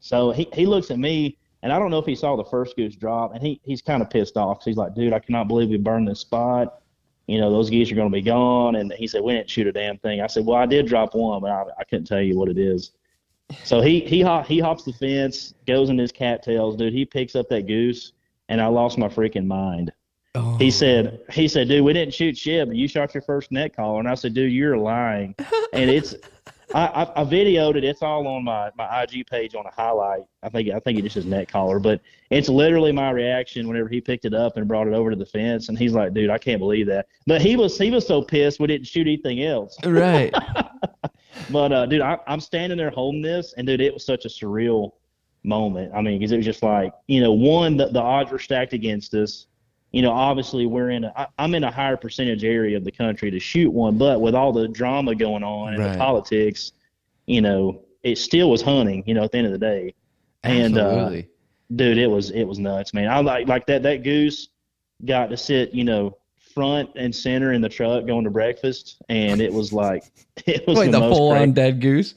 [0.00, 2.76] So he, he looks at me, and I don't know if he saw the first
[2.76, 4.62] goose drop, and he, he's kind of pissed off.
[4.62, 6.82] he's like, dude, I cannot believe we burned this spot.
[7.26, 8.76] You know, those geese are going to be gone.
[8.76, 10.20] And he said, we didn't shoot a damn thing.
[10.20, 12.58] I said, well, I did drop one, but I, I couldn't tell you what it
[12.58, 12.90] is.
[13.62, 16.92] So he he hop, he hops the fence, goes in his cattails, dude.
[16.92, 18.12] He picks up that goose,
[18.48, 19.92] and I lost my freaking mind.
[20.34, 20.56] Oh.
[20.56, 23.76] He said, he said, dude, we didn't shoot shit, but you shot your first neck
[23.76, 24.00] collar.
[24.00, 25.34] And I said, dude, you're lying.
[25.72, 26.16] and it's,
[26.74, 27.84] I, I, I videoed it.
[27.84, 30.22] It's all on my, my IG page on a highlight.
[30.42, 33.88] I think, I think it just says neck collar, but it's literally my reaction whenever
[33.88, 35.68] he picked it up and brought it over to the fence.
[35.68, 37.06] And he's like, dude, I can't believe that.
[37.28, 39.76] But he was, he was so pissed we didn't shoot anything else.
[39.84, 40.34] Right.
[41.50, 44.28] But uh, dude, I, I'm standing there holding this, and dude, it was such a
[44.28, 44.92] surreal
[45.44, 45.92] moment.
[45.94, 48.72] I mean, because it was just like, you know, one, the, the odds were stacked
[48.72, 49.46] against us.
[49.92, 52.90] You know, obviously we're in a, I, I'm in a higher percentage area of the
[52.90, 55.92] country to shoot one, but with all the drama going on and Right.
[55.92, 56.72] the politics,
[57.26, 59.04] you know, it still was hunting.
[59.06, 59.94] You know, at the end of the day,
[60.42, 61.10] And, uh,
[61.74, 63.08] dude, it was it was nuts, man.
[63.08, 64.48] I like like that that goose
[65.04, 66.16] got to sit, you know,
[66.54, 70.04] front and center in the truck going to breakfast, and it was like
[70.46, 72.14] it was like the, the full on dead goose.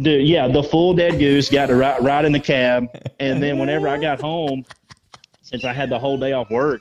[0.00, 2.88] Dude, yeah, the full dead goose got to ride, in the cab,
[3.20, 4.64] and then whenever I got home,
[5.42, 6.80] since I had the whole day off work,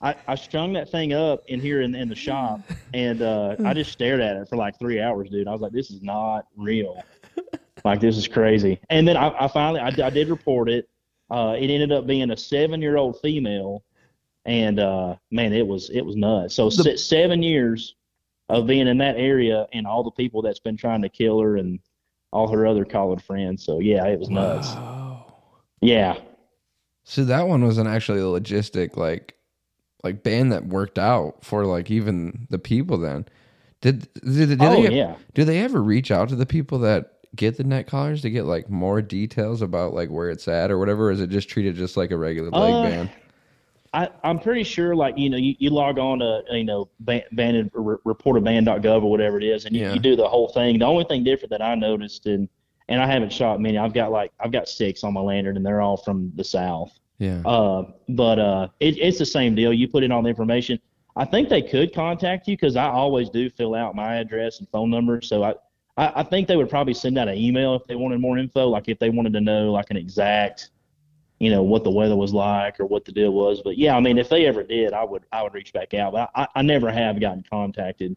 [0.00, 2.60] I, I strung that thing up in here in, in the shop,
[2.92, 5.46] and uh, I just stared at it for like three hours, dude.
[5.46, 7.02] I was like, this is not real.
[7.84, 8.78] Like this is crazy.
[8.90, 10.88] And then I, I finally I, I did report it.
[11.30, 13.84] Uh, it ended up being a seven year old female,
[14.44, 16.54] and uh, man, it was it was nuts.
[16.54, 17.94] So se- seven years
[18.48, 21.56] of being in that area, and all the people that's been trying to kill her,
[21.56, 21.80] and
[22.32, 23.64] all her other college friends.
[23.64, 24.68] So yeah, it was nuts.
[24.74, 25.34] Wow.
[25.80, 26.18] Yeah.
[27.04, 29.34] So that one was an actually a logistic like
[30.02, 33.26] like band that worked out for like even the people then.
[33.80, 35.16] Did did, did oh they yeah.
[35.34, 38.44] do they ever reach out to the people that get the neck collars to get
[38.44, 41.08] like more details about like where it's at or whatever?
[41.08, 43.10] Or is it just treated just like a regular leg Uh, band?
[43.94, 47.22] I, I'm pretty sure, like you know, you, you log on to you know ban,
[47.32, 49.92] banned re, reportofban.gov or whatever it is, and you, Yeah.
[49.92, 50.78] you do the whole thing.
[50.78, 52.48] The only thing different that I noticed, and
[52.88, 53.76] and I haven't shot many.
[53.78, 56.98] I've got like I've got six on my lantern, and they're all from the south.
[57.18, 57.42] Yeah.
[57.44, 59.72] Uh, but uh, it, it's the same deal.
[59.72, 60.78] You put in all the information.
[61.14, 64.68] I think they could contact you because I always do fill out my address and
[64.70, 65.20] phone number.
[65.20, 65.54] So I,
[65.98, 68.66] I, I think they would probably send out an email if they wanted more info,
[68.68, 70.70] like if they wanted to know like an exact,
[71.42, 73.60] you know, what the weather was like or what the deal was.
[73.64, 76.12] But yeah, I mean, if they ever did, I would I would reach back out.
[76.12, 78.16] But I, I never have gotten contacted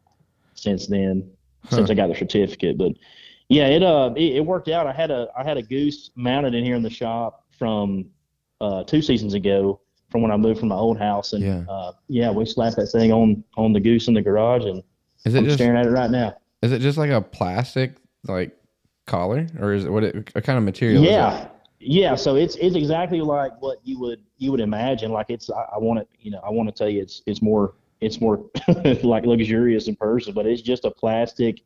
[0.53, 1.27] since then,
[1.71, 2.77] since I got the certificate.
[2.77, 2.91] But
[3.49, 4.85] yeah, it uh it, it worked out.
[4.85, 8.05] I had a I had a goose mounted in here in the shop from
[8.61, 11.63] uh, two seasons ago from when I moved from my old house, and Yeah.
[11.67, 14.83] uh, yeah, we slapped that thing on on the goose in the garage, and
[15.25, 16.35] Is it I'm just staring at it right now.
[16.61, 17.95] is it just like a plastic
[18.27, 18.55] like
[19.07, 21.03] collar or is it what it what kind of material?
[21.03, 21.13] is it?
[21.13, 21.47] Yeah,
[21.85, 22.15] yeah.
[22.15, 25.11] So it's it's exactly like what you would you would imagine.
[25.11, 27.41] Like it's I, I want to you know I want to tell you it's it's
[27.41, 28.45] more it's more
[29.03, 31.61] like luxurious in person, but it's just a plastic,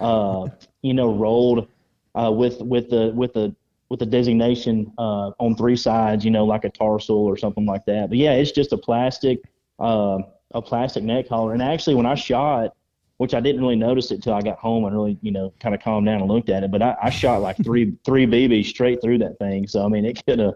[0.00, 0.48] uh,
[0.82, 1.68] you know, rolled
[2.14, 3.54] uh, with with the with the
[3.88, 7.84] with the designation uh, on three sides, you know, like a tarsal or something like
[7.86, 8.10] that.
[8.10, 9.40] But yeah, it's just a plastic
[9.78, 10.18] uh,
[10.52, 11.52] a plastic neck collar.
[11.52, 12.74] And actually, when I shot,
[13.18, 15.74] which I didn't really notice it till I got home and really, you know, kind
[15.74, 16.70] of calmed down and looked at it.
[16.70, 19.66] But I, I shot like three three BBs straight through that thing.
[19.68, 20.54] So I mean, it could have,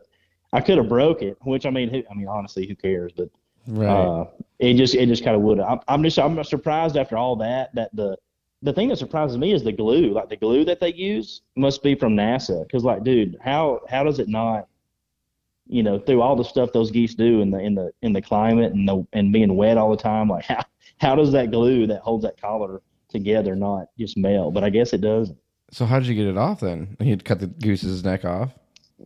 [0.53, 1.37] I could have broke it.
[1.42, 3.12] Which I mean, who, I mean, honestly, who cares?
[3.16, 3.29] But
[3.66, 3.88] Right.
[3.88, 4.25] uh,
[4.59, 5.61] it just it just kind of would.
[5.61, 8.16] I'm, I'm just I'm surprised after all that that the
[8.62, 10.12] the thing that surprises me is the glue.
[10.12, 12.62] Like the glue that they use must be from NASA.
[12.66, 14.68] Because like, dude, how how does it not?
[15.68, 18.22] You know, through all the stuff those geese do in the in the in the
[18.22, 20.64] climate and the and being wet all the time, like how
[21.02, 24.54] how does that glue that holds that collar together not just melt?
[24.54, 25.32] But I guess it does.
[25.70, 26.96] so how did you get it off then?
[27.00, 28.50] You'd cut the goose's neck off.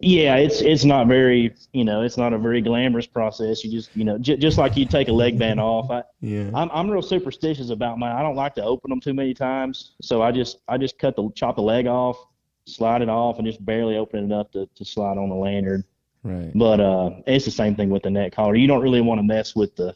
[0.03, 3.65] Yeah, it's it's not very you know it's not a very glamorous process.
[3.65, 5.91] You just you know j- just like you take a leg band off.
[5.91, 6.51] I, Yeah.
[6.55, 8.15] I'm I'm real superstitious about mine.
[8.15, 11.17] I don't like to open them too many times, so I just I just cut
[11.17, 12.19] the chop the leg off,
[12.67, 15.83] slide it off, and just barely open it enough to, to slide on the lanyard.
[16.23, 16.53] Right.
[16.55, 18.55] But uh, it's the same thing with the neck collar.
[18.55, 19.95] You don't really want to mess with the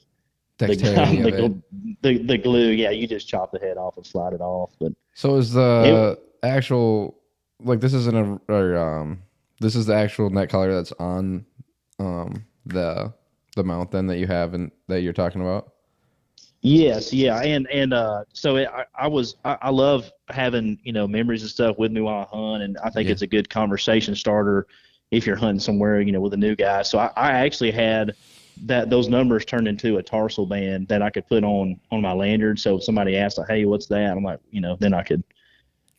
[0.57, 1.41] the, Dexterity the, of it.
[1.43, 1.63] gl-
[2.03, 2.71] the the glue.
[2.71, 4.73] Yeah, you just chop the head off and slide it off.
[4.81, 7.19] But So is the actual
[7.63, 9.23] like this isn't a or um
[9.61, 11.45] this is the actual neck collar that's on
[11.99, 13.13] um the
[13.57, 15.73] the mount then that you have and that you're talking about?
[16.63, 20.93] Yes, yeah, and and uh, so it, I, I was I, I love having you
[20.93, 23.13] know memories and stuff with me while I hunt, and I think Yeah.
[23.13, 24.67] it's a good conversation starter
[25.11, 26.83] if you're hunting somewhere you know with a new guy.
[26.83, 28.15] So I, I actually had
[28.67, 32.13] that those numbers turned into a tarsal band that I could put on on my
[32.13, 32.59] lanyard.
[32.59, 34.17] So if somebody asked like, hey, what's that?
[34.17, 35.23] I'm like, you know, then I could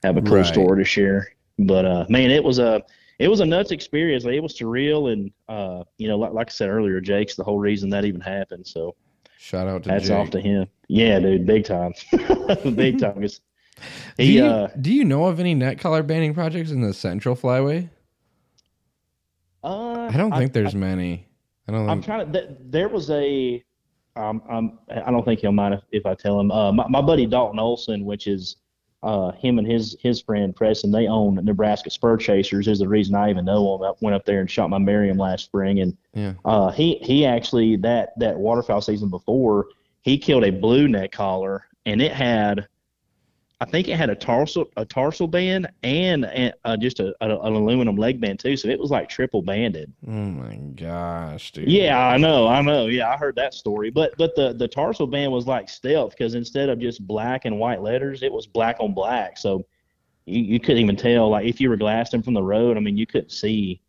[0.03, 0.45] have a cool Right.
[0.45, 1.29] story to share.
[1.59, 2.81] But uh, man, it was a
[3.19, 4.25] it was a nuts experience.
[4.25, 7.43] Like, it was surreal, and uh, you know, like, like I said earlier, Jake's the
[7.43, 8.65] whole reason that even happened.
[8.67, 8.95] So.
[9.37, 10.11] Shout out to Hats Jake.
[10.11, 10.67] off to him.
[10.87, 11.93] Yeah, dude, big time,
[12.75, 13.21] big time.
[14.21, 16.93] do He, you, uh, do you know of any neck collar banding projects in the
[16.93, 17.89] Central Flyway?
[19.63, 21.27] uh, I don't think there's many.
[21.73, 22.39] I don't I, am think trying to.
[22.39, 23.63] Th- there was a.
[24.15, 24.79] Um, I'm.
[24.89, 26.51] I don't think he'll mind if, if I tell him.
[26.51, 28.57] Uh, my, my buddy Dalton Olson, which is,
[29.03, 32.67] uh, him and his his friend Preston, they own Nebraska Spur Chasers.
[32.67, 33.87] Is the reason I even know them.
[33.87, 36.33] I went up there and shot my Merriam last spring, and yeah.
[36.45, 39.67] Uh, he he actually that that waterfowl season before
[40.01, 42.67] he killed a blue neck collar and it had,
[43.61, 47.29] I think it had a tarsal a tarsal band and a, uh, just a, a
[47.29, 48.57] an aluminum leg band too.
[48.57, 49.93] So it was like triple banded.
[50.07, 51.69] Oh my gosh, dude.
[51.69, 52.87] Yeah, I know, I know.
[52.87, 53.91] Yeah, I heard that story.
[53.91, 57.59] But but the the tarsal band was like stealth because instead of just black and
[57.59, 59.37] white letters, it was black on black.
[59.37, 59.63] So
[60.25, 62.77] you, you couldn't even tell like if you were glassing from the road.
[62.77, 63.79] I mean, you couldn't see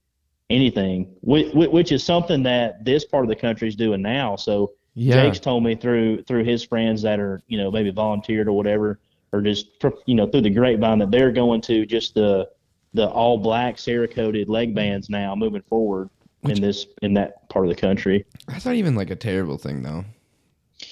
[0.51, 4.37] anything, which, which is something that this part of the country is doing now.
[4.37, 5.23] So Yeah.
[5.23, 9.01] Jake's told me through through his friends that are you know maybe volunteered or whatever,
[9.33, 9.69] or just
[10.07, 12.49] you know through the grapevine that they're going to just the
[12.95, 16.11] the all black Cerakoted leg bands now moving forward
[16.43, 18.27] Which- in this in that part of the country.
[18.47, 20.05] That's not even like a terrible thing though.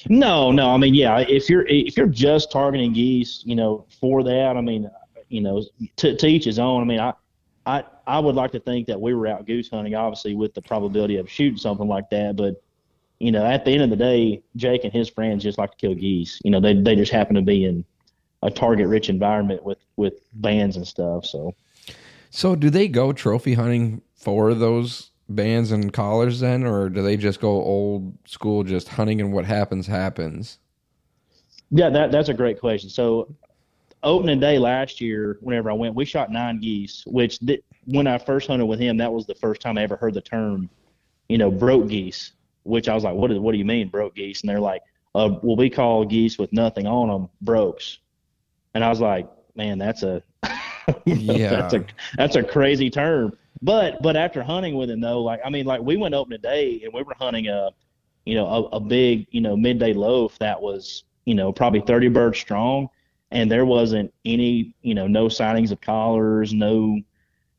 [0.09, 0.71] No, no.
[0.71, 1.19] I mean, yeah.
[1.19, 4.89] If you're if you're just targeting geese, you know, for that, I mean,
[5.29, 5.65] you know,
[5.97, 6.81] to, to each his own.
[6.81, 7.13] I mean, I,
[7.67, 10.63] I I would like to think that we were out goose hunting, obviously, with the
[10.63, 12.37] probability of shooting something like that.
[12.37, 12.63] But
[13.19, 15.77] you know, at the end of the day, Jake and his friends just like to
[15.77, 16.41] kill geese.
[16.45, 17.85] You know, they they just happen to be in
[18.43, 21.27] a target rich environment with with bands and stuff.
[21.27, 21.55] So
[22.31, 27.17] So do they go trophy hunting for those bands and collars then, or do they
[27.17, 30.59] just go old school, just hunting and what happens happens?
[31.71, 32.91] Yeah, that that's a great question.
[32.91, 33.35] So,
[34.03, 37.05] opening day last year, whenever I went, we shot nine geese.
[37.07, 39.97] Which th- when I first hunted with him, that was the first time I ever
[39.97, 40.69] heard the term,
[41.29, 42.33] you know, broke geese.
[42.65, 44.41] Which I was like, what is what do you mean broke geese?
[44.41, 44.83] And they're like,
[45.15, 47.99] uh, well, we call geese with nothing on them brokes.
[48.75, 50.23] And I was like, man, that's a
[51.07, 51.51] Yeah.
[51.51, 51.85] that's a
[52.17, 53.37] that's a crazy term.
[53.63, 56.81] But but after hunting with him though, like I mean, like we went opening day
[56.85, 57.71] and we were hunting a,
[58.25, 62.09] you know, a, a big you know midday loaf that was you know probably 30
[62.09, 62.89] birds strong,
[63.31, 66.99] and there wasn't any you know no sightings of collars, no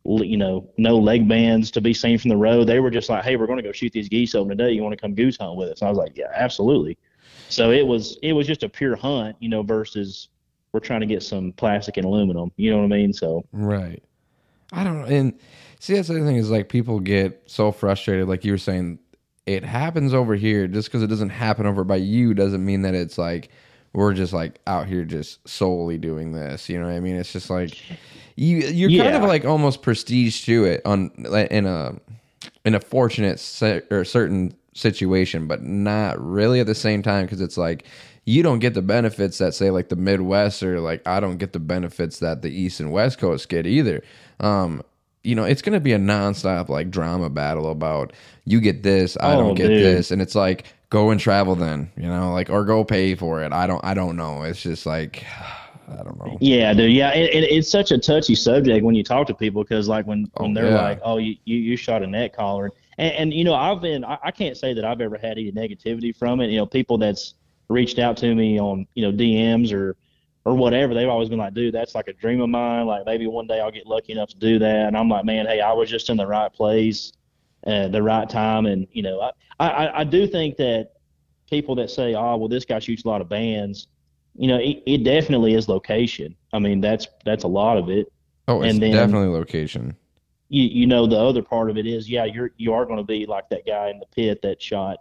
[0.04, 2.66] you know no leg bands to be seen from the road.
[2.68, 4.72] They were just like, hey, we're going to go shoot these geese opening day.
[4.72, 5.82] You want to come goose hunt with us?
[5.82, 6.98] And I was like, yeah, absolutely.
[7.50, 10.30] So it was it was just a pure hunt, you know, versus
[10.74, 12.52] we're trying to get some plastic and aluminum.
[12.58, 13.14] You know what I mean?
[13.14, 14.02] So Right.
[14.72, 15.08] I don't know.
[15.08, 15.34] And
[15.80, 18.28] see, that's the other thing is like people get so frustrated.
[18.28, 19.00] Like you were saying,
[19.46, 20.68] it happens over here.
[20.68, 23.50] Just because it doesn't happen over by you doesn't mean that it's like
[23.94, 26.70] we're just like out here just solely doing this.
[26.70, 27.16] You know what I mean?
[27.16, 27.78] It's just like
[28.38, 31.12] you you're kind of like almost prestige to it on
[31.52, 31.96] in a
[32.64, 37.42] in a fortunate se- or certain situation, but not really at the same time because
[37.42, 37.86] it's like
[38.32, 41.52] you don't get the benefits that say like the Midwest or like I don't get
[41.54, 44.02] the benefits that the East and West Coast get either.
[44.40, 44.82] Um,
[45.24, 48.14] you know, it's gonna be a nonstop like drama battle about
[48.46, 49.84] you get this, I Oh, don't get dude.
[49.84, 53.44] this, and it's like go and travel then, you know, like or go pay for
[53.44, 53.52] it.
[53.54, 54.44] I don't, I don't know.
[54.44, 55.26] It's just like
[55.92, 56.38] I don't know.
[56.40, 56.92] Yeah, dude.
[56.94, 60.08] Yeah, it, it, it's such a touchy subject when you talk to people because, like,
[60.08, 60.82] when, when Oh, they're yeah.
[60.82, 64.06] like, "Oh, you, you you shot a neck collar," and, and you know, I've been,
[64.06, 66.50] I, I can't say that I've ever had any negativity from it.
[66.50, 67.34] You know, people that's
[67.72, 69.96] reached out to me on, you know, DMs or
[70.44, 72.88] or whatever, they've always been like, "Dude, that's like a dream of mine.
[72.88, 75.46] Like, maybe one day I'll get lucky enough to do that." And I'm like, "Man,
[75.46, 77.12] hey, I was just in the right place,
[77.66, 79.32] at the right time." And you know, I
[79.70, 80.94] I, I do think that
[81.50, 83.88] people that say, "Oh, well, this guy shoots a lot of bands,"
[84.36, 86.36] you know, it, it definitely is location.
[86.54, 88.12] I mean, that's that's a lot of it.
[88.48, 89.96] Oh, it's And then- definitely location.
[90.50, 93.04] You you know, the other part of it is, yeah, you're you are going to
[93.06, 94.98] be like that guy in the pit that shot,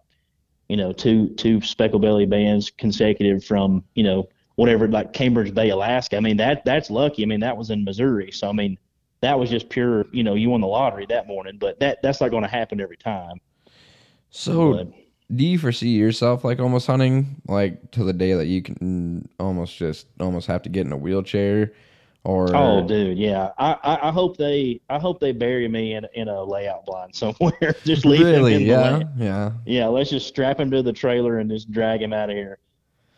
[0.70, 5.70] you know, two two speckle belly bands consecutive from you know whatever like Cambridge Bay,
[5.70, 6.16] Alaska.
[6.16, 7.24] I mean, that that's lucky.
[7.24, 8.78] I mean, that was in Missouri, so I mean,
[9.20, 10.06] that was just pure.
[10.12, 12.80] You know, you won the lottery that morning, but that that's not going to happen
[12.80, 13.40] every time.
[14.30, 14.92] So But-
[15.34, 19.26] do you foresee yourself like almost hunting like to the day that you can mm,
[19.44, 21.72] almost just almost have to get in a wheelchair
[22.24, 23.50] or Oh, dude, yeah.
[23.58, 27.14] I, I, I hope they I hope they bury me in in a layout blind
[27.16, 27.74] somewhere.
[27.84, 31.38] just leave him in yeah lay- yeah Yeah, let's just strap him to the trailer
[31.38, 32.58] and just drag him out of here.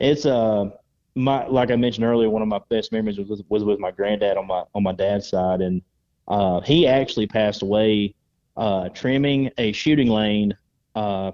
[0.01, 0.71] It's uh
[1.15, 3.91] my like I mentioned earlier, one of my best memories was with, was with my
[3.91, 5.83] granddad on my on my dad's side, and
[6.29, 8.15] uh, he actually passed away
[8.57, 10.57] uh, trimming a shooting lane
[10.95, 11.33] uh,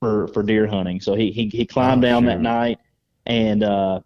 [0.00, 1.00] for for deer hunting.
[1.00, 2.78] So he he, he climbed Oh, down that night
[3.26, 4.00] and uh,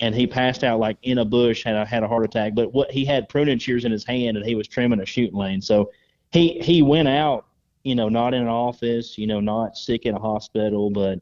[0.00, 2.54] and he passed out like in a bush had a, had a heart attack.
[2.54, 5.36] But what he had pruning shears in his hand and he was trimming a shooting
[5.38, 5.60] lane.
[5.62, 5.90] So
[6.32, 7.46] he he went out
[7.84, 11.20] you know, not in an office, you know, not sick in a hospital, but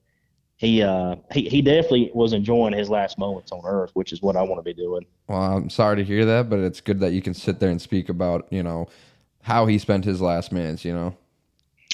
[0.56, 4.36] he uh he, he definitely was enjoying his last moments on earth, which is what
[4.36, 5.04] I want to be doing.
[5.26, 7.82] well i'm sorry to hear that but it's good that you can sit there and
[7.82, 8.86] speak about you know
[9.42, 11.16] how he spent his last minutes you know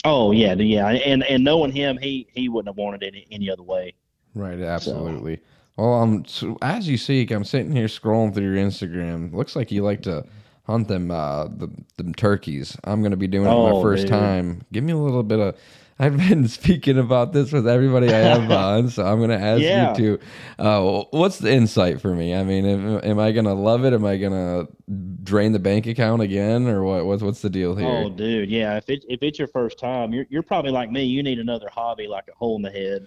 [0.05, 3.51] Oh yeah, yeah, and and knowing him, he he wouldn't have wanted it any, any
[3.51, 3.95] other way.
[4.35, 5.41] right absolutely
[5.79, 9.33] well um so as you speak i'm sitting here scrolling through your instagram.
[9.33, 10.25] Looks like you like to
[10.65, 12.77] hunt them uh the them turkeys.
[12.85, 14.11] I'm gonna be doing it my Oh, first dude.
[14.11, 14.61] time.
[14.73, 15.57] Give me a little bit of
[16.01, 19.61] I've been speaking about this with everybody I have on, so I'm going to ask
[19.63, 19.97] Yeah.
[19.97, 20.25] you to.
[20.65, 22.35] Uh, what's the insight for me?
[22.35, 23.93] I mean, am, am I going to love it?
[23.93, 24.69] Am I going to
[25.25, 27.05] drain the bank account again, or what?
[27.05, 27.89] What's what's the deal here?
[27.89, 28.77] Oh, dude, yeah.
[28.77, 31.03] If it if it's your first time, you're you're probably like me.
[31.05, 33.07] You need another hobby, like a hole in the head.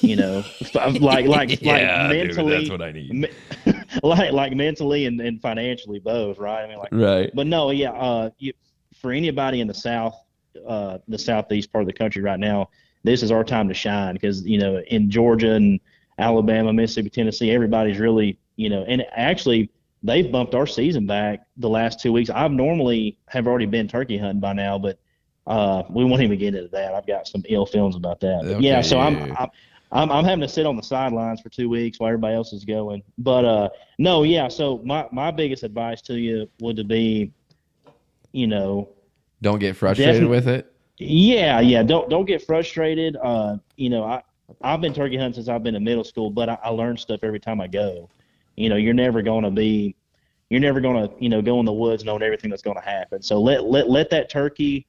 [0.00, 3.12] You know, like like like mentally, That's what I need.
[3.14, 3.30] me-
[4.02, 6.64] like like mentally and, and financially both, right?
[6.64, 7.30] I mean, like Right.
[7.34, 8.52] But no, yeah, uh, you,
[9.00, 10.20] for anybody in the south,
[10.66, 12.70] uh, the southeast part of the country right now,
[13.04, 15.80] this is our time to shine because you know in Georgia and
[16.18, 19.70] Alabama, Mississippi, Tennessee, everybody's really you know, and actually
[20.02, 22.30] they've bumped our season back the last two weeks.
[22.30, 24.98] I've normally have already been turkey hunting by now, but
[25.46, 26.94] uh, we won't even get into that.
[26.94, 28.40] I've got some ill feelings about that.
[28.44, 29.32] Okay, yeah, so I'm.
[29.36, 29.48] I'm
[29.92, 32.64] I'm I'm having to sit on the sidelines for two weeks while everybody else is
[32.64, 33.04] going.
[33.18, 34.48] But uh, no, yeah.
[34.48, 37.32] So my my biggest advice to you would to be,
[38.32, 38.88] you know,
[39.42, 40.36] Don't get frustrated Definitely.
[40.36, 40.72] with it.
[40.98, 41.82] yeah, yeah.
[41.82, 43.16] Don't don't get frustrated.
[43.22, 44.22] Uh, you know, I
[44.62, 47.20] I've been turkey hunting since I've been in middle school, but I, I learn stuff
[47.22, 48.08] every time I go.
[48.56, 49.94] You know, you're never going to be,
[50.48, 52.82] you're never going to you know go in the woods knowing everything that's going to
[52.82, 53.22] happen.
[53.22, 54.86] So let let let that turkey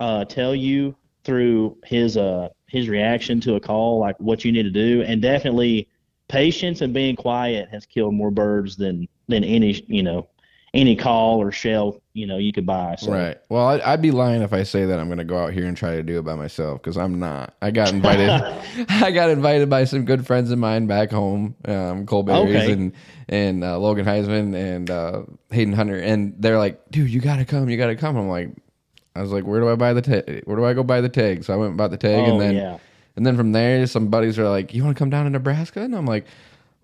[0.00, 0.94] uh, tell you
[1.24, 5.20] through his uh his reaction to a call like what you need to do, and
[5.22, 5.88] definitely
[6.28, 10.28] patience and being quiet has killed more birds than than any you know
[10.74, 12.96] any call or shell you know you could buy.
[12.96, 13.12] So.
[13.12, 13.38] Right.
[13.48, 15.66] Well, I'd, I'd be lying if I say that I'm going to go out here
[15.66, 17.54] and try to do it by myself because I'm not.
[17.62, 18.28] I got invited.
[18.88, 22.72] I got invited by some good friends of mine back home, um, Cole Berries Okay.
[22.72, 22.92] and
[23.28, 27.44] and uh, Logan Heisman and uh, Hayden Hunter, and they're like, "Dude, you got to
[27.44, 27.68] come.
[27.68, 28.50] You got to come." I'm like,
[29.16, 30.42] I was like, "Where do I buy the tag?
[30.44, 32.32] Where do I go buy the tag?" So I went and bought the tag, Oh
[32.32, 32.78] and then yeah.
[33.16, 35.80] and then from there, some buddies are like, "You want to come down to Nebraska?"
[35.80, 36.26] And I'm like,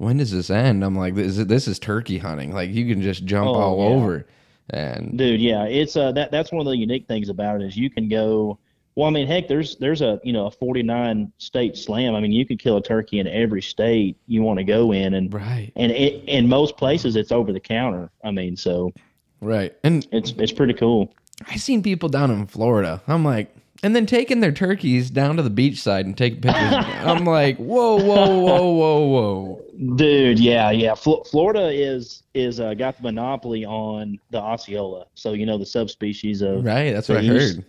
[0.01, 2.53] "When does this end?" I'm like, "This is this is turkey hunting.
[2.55, 3.97] Like you can just jump Oh, all yeah.
[3.97, 4.27] over."
[4.73, 7.77] And dude yeah it's uh that that's one of the unique things about it is
[7.77, 8.57] you can go
[8.95, 12.31] well i mean heck there's there's a you know a 49 state slam i mean
[12.31, 15.73] you could kill a turkey in every state you want to go in and right,
[15.75, 18.93] and it, in most places it's over the counter i mean so
[19.41, 21.13] right, and it's it's pretty cool
[21.49, 23.03] I've seen people down in Florida.
[23.09, 26.75] I'm like, and then taking their turkeys down to the beach side and taking pictures.
[26.75, 29.63] I'm like, whoa, whoa, whoa, whoa, whoa.
[29.97, 35.33] Dude yeah yeah Fl- florida is is uh, got the monopoly on the osceola so
[35.33, 37.65] you know the subspecies of Right, that's what I heard.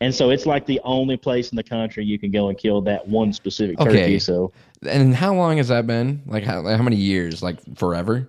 [0.00, 2.80] and so it's like the only place in the country you can go and kill
[2.82, 3.90] that one specific Okay.
[3.90, 4.52] turkey so
[4.86, 6.22] And how long has that been?
[6.26, 7.42] Like how, like how many years?
[7.42, 8.28] Like forever?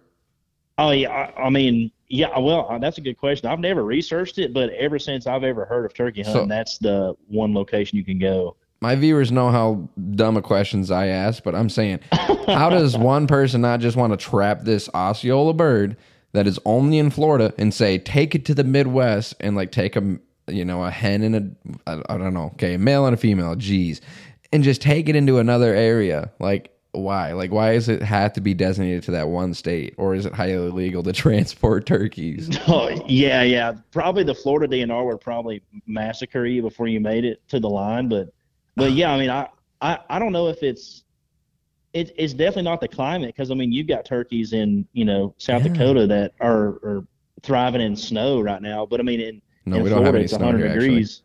[0.80, 2.40] Oh yeah, I, I mean, yeah.
[2.40, 3.48] Well, uh, that's a good question.
[3.50, 6.80] I've never researched it, but ever since I've ever heard of turkey hunting, So- that's
[6.80, 8.56] the one location you can go.
[8.82, 13.28] My viewers know how dumb of questions I ask, but I'm saying, how does one
[13.28, 15.98] person not just want to trap this Osceola bird
[16.32, 19.96] that is only in Florida and say, take it to the Midwest and like take
[19.96, 23.14] a, you know, a hen and a, I, I don't know, okay, a male and
[23.14, 24.00] a female, geez,
[24.54, 26.32] and just take it into another area?
[26.40, 27.34] Like, why?
[27.34, 30.34] Like, why does it have to be designated to that one state, or is it
[30.34, 32.50] highly illegal to transport turkeys?
[32.68, 33.74] Oh yeah, yeah.
[33.92, 38.08] Probably the Florida DNR would probably massacre you before you made it to the line,
[38.10, 38.30] but
[38.76, 39.48] but yeah, I mean, I
[39.82, 41.04] I, I don't know if it's
[41.94, 45.34] it, it's definitely not the climate because I mean you've got turkeys in you know
[45.38, 45.74] South Yeah.
[45.74, 47.06] Dakota that are are
[47.42, 50.18] thriving in snow right now, but I mean in No, in we don't have Florida
[50.20, 50.88] any it's snow 100 here, actually.
[50.90, 51.22] degrees.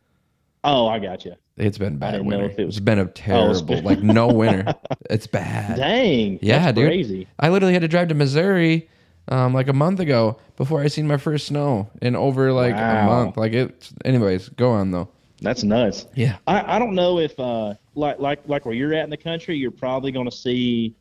[0.66, 1.34] Oh, I got you.
[1.56, 3.84] It's been bad I didn't know if it was- it's been a it's terrible, been-
[3.84, 4.74] like no winter.
[5.10, 5.76] It's bad.
[5.76, 6.86] Dang, Yeah, that's dude.
[6.88, 7.28] crazy.
[7.38, 8.88] I literally had to drive to Missouri
[9.28, 13.04] um, like a month ago before I seen my first snow in over like a
[13.06, 13.36] month.
[13.36, 13.90] Like it.
[14.04, 15.08] Anyways, go on though.
[15.40, 16.06] That's nuts.
[16.14, 16.36] Yeah.
[16.46, 19.56] I, I don't know if uh like like like where you're at in the country,
[19.56, 20.94] you're probably going to see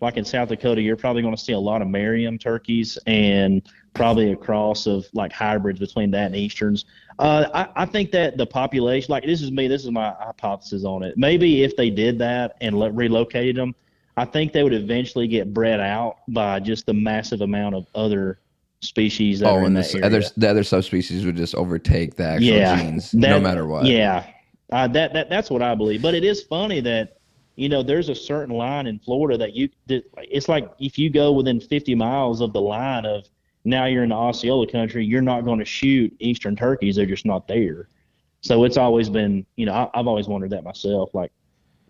[0.00, 3.62] like in South Dakota, you're probably going to see a lot of Merriam turkeys and
[3.94, 6.86] probably a cross of like hybrids between that and Easterns.
[7.18, 10.84] Uh, I, I think that the population, like this is me, this is my hypothesis
[10.84, 11.18] on it.
[11.18, 13.74] Maybe if they did that and le- relocated them,
[14.16, 18.38] I think they would eventually get bred out by just the massive amount of other
[18.82, 22.24] species that Oh, are in and the other the other subspecies would just overtake the
[22.24, 23.86] actual yeah, genes, that- no matter what.
[23.86, 24.26] Yeah,
[24.72, 26.02] uh, that that that's what I believe.
[26.02, 27.18] But it is funny that
[27.56, 31.10] you know there's a certain line in Florida that you that, it's like if you
[31.10, 33.26] go within 50 miles of the line of
[33.64, 36.96] now you're in the Osceola country, you're not going to shoot eastern turkeys.
[36.96, 37.88] They're just not there.
[38.40, 41.32] So it's always been you know I, I've always wondered that myself, like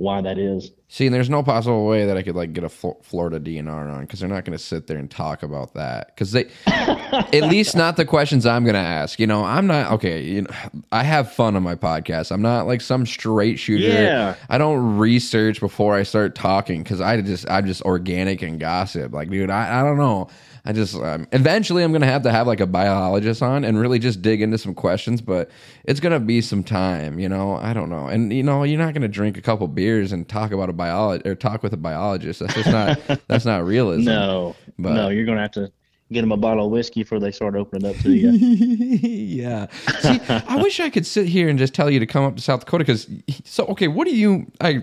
[0.01, 0.73] why that is.
[0.89, 4.01] See, and there's no possible way that I could like get a Florida DNR on
[4.01, 7.77] because they're not going to sit there and talk about that because they, at least
[7.77, 9.21] not the questions I'm going to ask.
[9.21, 10.23] You know, I'm not okay.
[10.23, 10.51] You know,
[10.91, 12.33] I have fun on my podcast.
[12.33, 13.85] I'm not like some straight shooter.
[13.85, 14.37] Yeah.
[14.49, 19.13] I don't research before I start talking because I just I'm just organic and gossip.
[19.13, 20.29] Like, dude, I, I don't know.
[20.65, 23.99] I just um, eventually I'm gonna have to have like a biologist on and really
[23.99, 25.51] just dig into some questions, but
[25.85, 27.57] it's gonna be some time, you know.
[27.57, 30.53] I don't know, and you know, you're not gonna drink a couple beers and talk
[30.53, 32.41] about a biologist or talk with a biologist.
[32.41, 34.05] That's just not that's not realism.
[34.05, 35.73] No, But- no, you're going to have to
[36.13, 38.31] get them a bottle of whiskey before they start opening up to you.
[38.31, 39.69] yeah.
[40.01, 42.43] See, I wish I could sit here and just tell you to come up to
[42.43, 43.09] South Dakota because
[43.45, 44.83] so okay, what do you I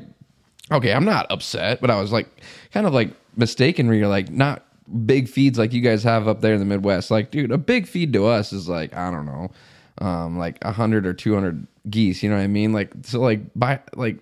[0.72, 2.28] okay, I'm not upset, but I was like
[2.72, 4.64] kind of like mistaken where you're like not
[5.06, 7.12] big feeds like you guys have up there in the Midwest.
[7.12, 9.52] Like, dude, a big feed to us is like, I don't know,
[10.00, 12.74] um, like a hundred or two hundred geese, you know what I mean?
[12.74, 14.18] Like so like by like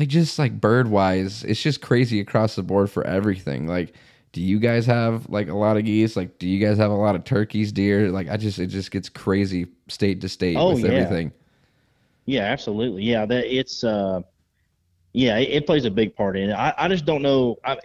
[0.00, 3.66] like just like bird wise, it's just crazy across the board for everything.
[3.68, 3.94] Like,
[4.32, 6.16] do you guys have like a lot of geese?
[6.16, 8.10] Like, do you guys have a lot of turkeys, deer?
[8.10, 10.90] Like, I just it just gets crazy state to state Oh, with yeah.
[10.90, 11.32] everything.
[12.26, 13.02] Yeah, absolutely.
[13.04, 14.22] Yeah, that it's uh,
[15.12, 16.54] yeah, it, it plays a big part in it.
[16.54, 17.58] I, I just don't know.
[17.64, 17.76] I,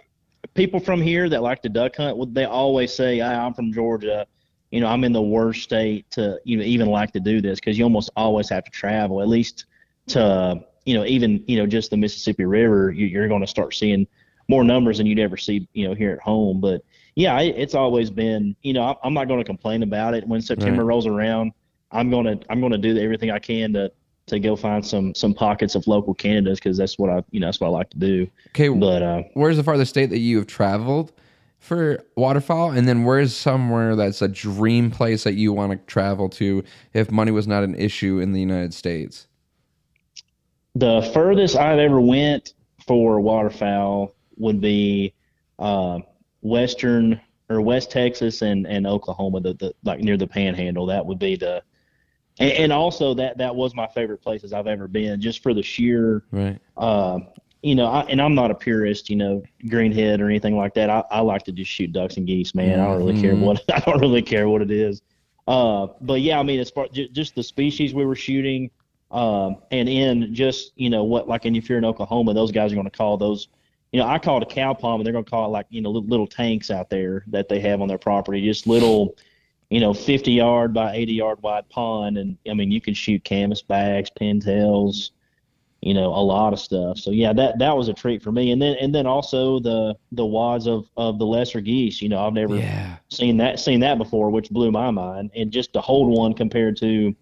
[0.54, 4.26] people from here that like to duck hunt, they always say, "Ah, "I'm from Georgia."
[4.70, 7.58] You know, I'm in the worst state to you know even like to do this
[7.60, 9.66] because you almost always have to travel at least
[10.08, 12.90] to you know even you know just the Mississippi River.
[12.90, 14.06] You, you're going to start seeing
[14.48, 16.60] more numbers than you'd ever see you know here at home.
[16.60, 16.82] But
[17.16, 20.40] yeah, it, it's always been you know I'm not going to complain about it when
[20.40, 20.88] September Right.
[20.88, 21.52] rolls around.
[21.92, 23.90] I'm gonna I'm gonna do everything I can to
[24.30, 27.46] to go find some some pockets of local Canadas because that's what I you know
[27.46, 28.28] that's what I like to do.
[28.48, 31.12] Okay, But uh, where's the farthest state that you have traveled
[31.58, 36.28] for waterfowl and then where's somewhere that's a dream place that you want to travel
[36.30, 36.64] to
[36.94, 39.26] if money was not an issue in the united states
[40.74, 42.54] the furthest I've ever went
[42.86, 45.12] for waterfowl would be
[45.58, 45.98] uh,
[46.40, 47.20] western
[47.50, 50.86] or West Texas and, and Oklahoma, the, the like near the Panhandle.
[50.86, 51.62] That would be the
[52.40, 55.62] and, and also that that was my favorite places I've ever been, just for the
[55.62, 57.18] sheer right uh,
[57.62, 60.88] you know, I, and I'm not a purist, you know, greenhead or anything like that.
[60.88, 62.80] I, I like to just shoot ducks and geese, man.
[62.80, 63.40] I don't really care Mhm.
[63.40, 65.02] what I don't really care what it is.
[65.46, 68.70] Uh, but yeah, I mean, as far ju- just the species we were shooting,
[69.10, 72.72] um, and in just you know what, like, and if you're in Oklahoma, those guys
[72.72, 73.48] are going to call those,
[73.92, 75.66] you know, I call it a cow palm, and they're going to call it like
[75.68, 79.16] you know little, little tanks out there that they have on their property, just little.
[79.70, 83.24] You know, 50 yard by 80 yard wide pond, and I mean, you can shoot
[83.24, 85.10] canvasbacks, pintails,
[85.80, 86.98] you know, a lot of stuff.
[86.98, 88.52] So yeah, that that was a treat for me.
[88.52, 92.02] And then and then also the the wads of of the lesser geese.
[92.02, 95.30] You know, I've never yeah seen that seen that before, which blew my mind.
[95.34, 97.14] And just to hold one compared to,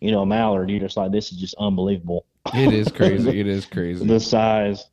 [0.00, 2.26] you know, a mallard, you're just like, this is just unbelievable.
[2.54, 4.86] it is crazy it is crazy the size.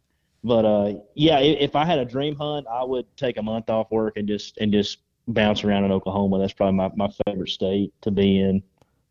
[0.44, 3.92] But uh, yeah, if I had a dream hunt, I would take a month off
[3.92, 4.98] work and just and just
[5.32, 6.40] bounce around in Oklahoma.
[6.40, 8.64] That's probably my, my favorite state to be in.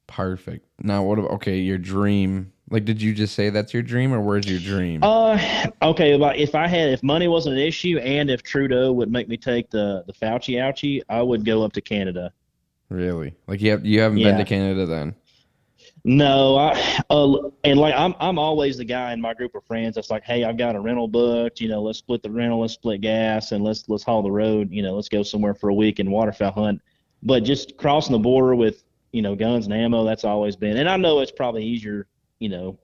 [0.07, 4.13] perfect now what about okay your dream like did you just say that's your dream
[4.13, 5.39] or where's your dream Uh,
[5.83, 6.17] okay.
[6.19, 9.37] But if I had, if money wasn't an issue, and if Trudeau would make me
[9.37, 12.33] take the the Fauci ouchie, I would go up to Canada.
[12.89, 15.15] really like you have you haven't been to canada then
[16.05, 19.97] No, I uh, and like I'm I'm always the guy in my group of friends
[19.97, 21.61] that's like, hey, I've got a rental booked.
[21.61, 24.71] You know, let's split the rental, let's split gas, and let's let's haul the road.
[24.73, 26.81] You know, let's go somewhere for a week and waterfowl hunt.
[27.23, 28.83] But just crossing the border with
[29.13, 30.79] you know guns and ammo, that's always been.
[30.79, 32.07] And I know it's probably easier,
[32.39, 32.79] you know,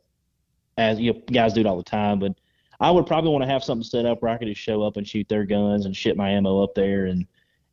[0.77, 2.19] as you guys do it all the time.
[2.19, 2.35] But
[2.81, 4.99] I would probably want to have something set up where I could just show up
[4.99, 7.27] and shoot their guns and ship my ammo up there and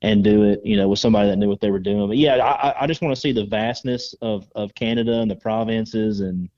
[0.04, 2.08] and do it, you know, with somebody that knew what they were doing.
[2.08, 5.36] But yeah, I, I- just want to see the vastness of, of Canada and the
[5.36, 6.50] provinces and,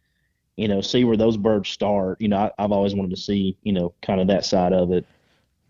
[0.58, 2.20] you know, see where those birds start.
[2.20, 4.92] You know, I, I've always wanted to see, you know, kind of that side of
[4.92, 5.06] it.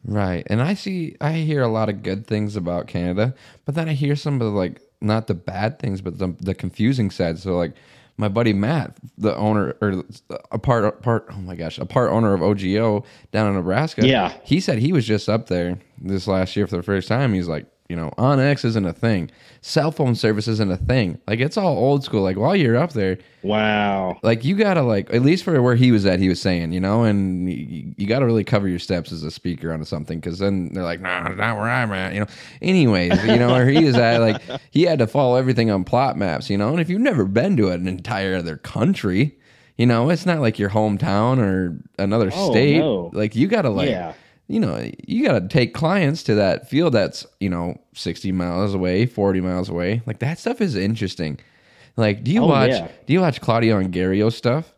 [0.06, 0.46] Right.
[0.50, 3.34] And I see I hear a lot of good things about Canada,
[3.66, 6.54] but then I hear some of the like not the bad things, but the the
[6.54, 7.40] confusing side.
[7.40, 7.74] So like
[8.18, 10.04] my buddy Matt, the owner or
[10.52, 14.08] a part part oh my gosh, a part owner of OGO down in Nebraska.
[14.08, 14.34] Yeah.
[14.44, 17.34] He said he was just up there this last year for the first time.
[17.34, 19.30] He's like, you know, OnX isn't a thing.
[19.62, 21.20] Cell phone service isn't a thing.
[21.28, 22.22] Like it's all old school.
[22.24, 24.18] Like while you're up there, Wow.
[24.24, 26.80] like you gotta like at least for where he was at he was saying you
[26.80, 30.40] know and you, you gotta really cover your steps as a speaker onto something because
[30.40, 32.26] then they're like nah not where i'm at you know
[32.64, 36.18] anyways you know where he was at like he had to follow everything on plat
[36.18, 39.38] maps you know and if you've never been to an entire other country
[39.78, 43.12] you know it's not like your hometown or another Oh, state no.
[43.14, 44.14] like you gotta like Yeah.
[44.48, 48.74] You know, you got to take clients to that field that's, you know, 60 miles
[48.74, 50.02] away, 40 miles away.
[50.06, 51.40] Like that stuff is interesting.
[51.98, 52.88] Like, do you Oh, watch, yeah.
[53.08, 54.74] do you watch Claudio and Gario stuff?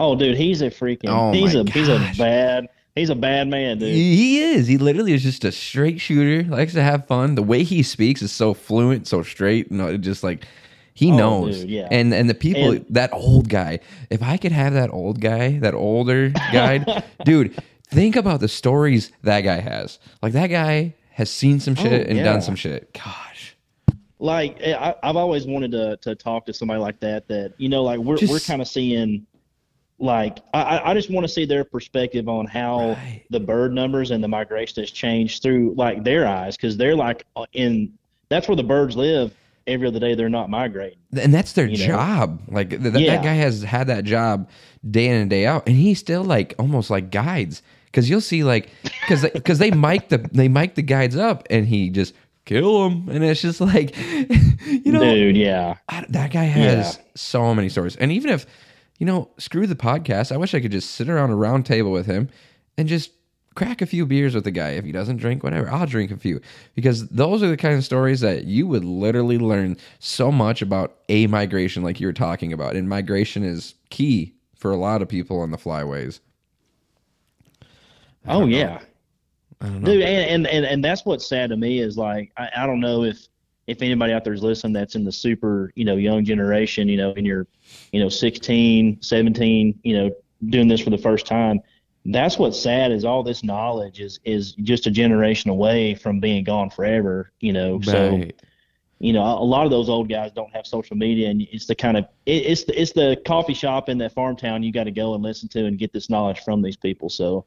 [0.00, 2.66] Oh, dude, he's a freaking, Oh, he's a, he's a bad,
[2.96, 3.94] he's a bad man, dude.
[3.94, 4.66] He is.
[4.66, 6.48] He literally is just a straight shooter.
[6.50, 7.36] Likes to have fun.
[7.36, 9.70] The way he speaks is so fluent, so straight.
[9.70, 10.44] You know, just like
[10.94, 11.60] he Oh, knows.
[11.60, 11.88] dude, yeah.
[11.92, 13.78] And and the people, And- that old guy.
[14.10, 17.56] If I could have that old guy, that older guy, dude,
[17.94, 19.98] think about the stories that guy has.
[20.22, 22.24] Like that guy has seen some shit and Oh, yeah.
[22.24, 22.92] done some shit.
[22.92, 23.56] Gosh.
[24.18, 27.28] like eh, I, I've always wanted to to talk to somebody like that.
[27.28, 29.26] That you know, like we're Just- we're kind of seeing,
[29.98, 33.22] like I I- just want to see their perspective on how Right.
[33.30, 37.24] the bird numbers and the migration has changed through like their eyes because they're like
[37.36, 37.92] uh, in
[38.28, 39.32] that's where the birds live
[39.66, 40.14] every other day.
[40.14, 40.98] They're not migrating.
[41.18, 41.86] And that's their You know?
[41.94, 42.40] job.
[42.48, 43.16] Like th- th- Yeah.
[43.16, 44.48] that guy has had that job
[44.90, 47.62] day in and day out, and he still like almost like guides
[47.94, 48.70] because you'll see like
[49.02, 52.12] because because they mic the they mic the guides up, and he just
[52.44, 53.96] kill them, and it's just like
[54.66, 55.76] you know Dude, yeah.
[55.88, 57.02] I, that guy has Yeah.
[57.14, 58.46] so many stories, and even if
[58.98, 60.30] you know, screw the podcast.
[60.30, 62.28] I wish I could just sit around a round table with him
[62.78, 63.10] and just
[63.56, 64.70] crack a few beers with the guy.
[64.70, 66.40] If he doesn't drink, whatever, I'll drink a few.
[66.76, 70.96] Because those are the kind of stories that you would literally learn so much about
[71.08, 72.76] a migration, like you were talking about.
[72.76, 76.20] And migration is key for a lot of people on the flyways.
[78.26, 78.80] Oh yeah,
[79.60, 82.80] dude, and, and and and that's what's sad to me is like I, I don't
[82.80, 83.26] know if
[83.66, 86.96] if anybody out there is listening that's in the super you know young generation, you
[86.96, 87.46] know, in your
[87.92, 90.10] you know 16, 17, you know,
[90.46, 91.60] doing this for the first time.
[92.06, 96.44] That's what's sad is all this knowledge is is just a generation away from being
[96.44, 97.80] gone forever, you know.
[97.80, 98.22] So
[99.00, 101.74] you know, a lot of those old guys don't have social media, and it's the
[101.74, 104.84] kind of it, it's the it's the coffee shop in that farm town you got
[104.84, 107.08] to go and listen to and get this knowledge from these people.
[107.08, 107.44] So,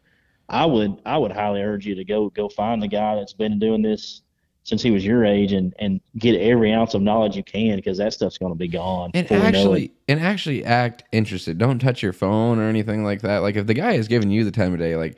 [0.50, 3.60] I would I would highly urge you to go go find the guy that's been
[3.60, 4.22] doing this
[4.64, 7.98] since he was your age and and get every ounce of knowledge you can because
[7.98, 9.12] that stuff's going to be gone.
[9.14, 9.56] And before we know it.
[9.60, 11.58] actually, and actually act interested.
[11.58, 13.39] Don't touch your phone or anything like that.
[13.39, 15.18] Like if the guy is giving you the time of day, like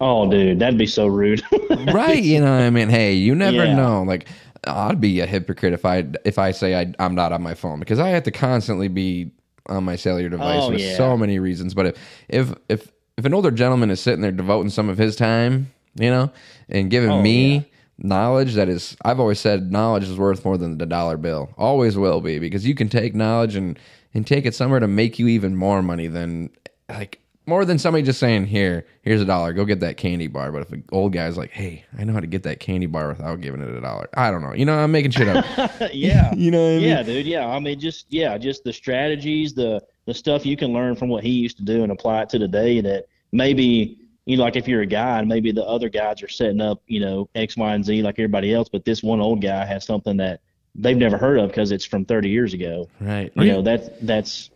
[0.00, 1.42] oh, dude, that'd be so rude.
[1.92, 3.76] right, you know, what I mean, hey, you never Yeah.
[3.76, 4.02] know.
[4.02, 4.28] Like
[4.66, 7.80] I'd be a hypocrite if I if I say I, I'm not on my phone
[7.80, 9.32] because I have to constantly be
[9.66, 10.96] on my cellular oh, device Oh, for yeah.
[10.96, 11.74] so many reasons.
[11.74, 11.96] But if
[12.28, 16.08] if if if an older gentleman is sitting there devoting some of his time, you
[16.08, 16.30] know,
[16.70, 17.62] and giving Oh, me yeah.
[17.98, 21.50] knowledge that is I've always said knowledge is worth more than the dollar bill.
[21.58, 23.78] Always will be because you can take knowledge and
[24.14, 26.48] and take it somewhere to make you even more money than
[26.88, 30.52] like more than somebody just saying here here's a dollar go get that candy bar
[30.52, 33.08] but if an old guy's like hey i know how to get that candy bar
[33.08, 35.44] without giving it a dollar i don't know you know i'm making shit up
[35.92, 36.32] yeah.
[36.36, 36.82] you know what I mean?
[36.82, 37.26] Yeah, dude.
[37.26, 41.08] Yeah, I mean, just yeah, just the strategies, the the stuff you can learn from
[41.08, 42.80] what he used to do and apply it to today.
[42.80, 46.60] That maybe you know, like if you're a guy, maybe the other guys are setting
[46.60, 49.64] up, you know, X, Y, and Z like everybody else, but this one old guy
[49.64, 50.40] has something that
[50.76, 52.88] they've never heard of because it's from 30 years ago.
[53.00, 54.50] right You know, that's that's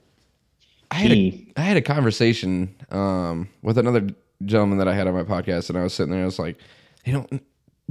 [0.91, 1.53] I had, a, key.
[1.57, 4.07] I had a conversation um, with another
[4.45, 6.23] gentleman that I had on my podcast, and I was sitting there.
[6.23, 6.57] I was like,
[7.05, 7.27] you know,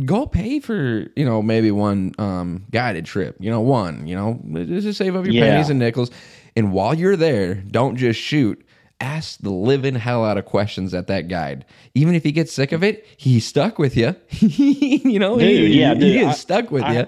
[0.06, 3.36] go pay for you know maybe one um, guided trip.
[3.40, 4.08] You know, one.
[4.08, 5.50] You know, just save up your Yeah.
[5.50, 6.12] pennies and nickels.
[6.56, 8.64] And while you're there, don't just shoot.
[9.04, 11.66] Ask the living hell out of questions at that guide.
[11.94, 14.16] Even if he gets sick of it, he's stuck with you.
[14.40, 17.08] you know, Dude, he, yeah, he is I- stuck with I- you.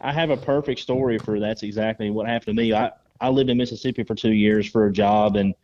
[0.00, 2.72] I have a perfect story for that's exactly what happened to me.
[2.72, 2.90] I,
[3.20, 5.54] I lived in Mississippi for two years for a job and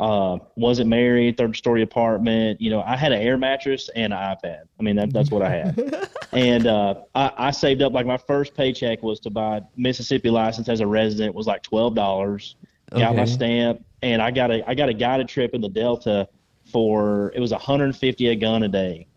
[0.00, 2.60] uh, wasn't married, third story apartment.
[2.60, 4.62] You know, I had an air mattress and an iPad.
[4.78, 6.08] I mean, that, that's what I had.
[6.32, 10.68] and uh, I, I saved up like my first paycheck was to buy Mississippi license
[10.68, 12.54] as a resident was like twelve dollars.
[12.92, 16.28] Got my stamp and I got a I got a guided trip in the Delta
[16.70, 19.08] for it was 150 a gun a day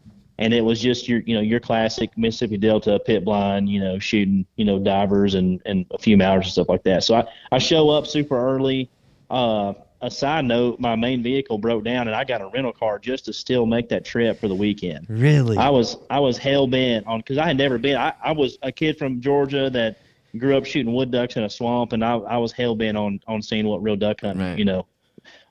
[0.41, 3.99] and it was just your you know your classic Mississippi Delta pit blind, you know,
[3.99, 7.03] shooting you know divers and and a few mowers and stuff like that.
[7.03, 8.89] So I I show up super early.
[9.29, 9.73] Uh,
[10.03, 13.25] a side note, my main vehicle broke down, and I got a rental car just
[13.25, 15.05] to still make that trip for the weekend.
[15.07, 15.57] Really?
[15.57, 17.95] I was I was hell bent on because I had never been.
[17.95, 19.99] I, I was a kid from Georgia that
[20.37, 23.19] grew up shooting wood ducks in a swamp, and I I was hell bent on
[23.27, 24.57] on seeing what real duck hunting Right.
[24.57, 24.85] you know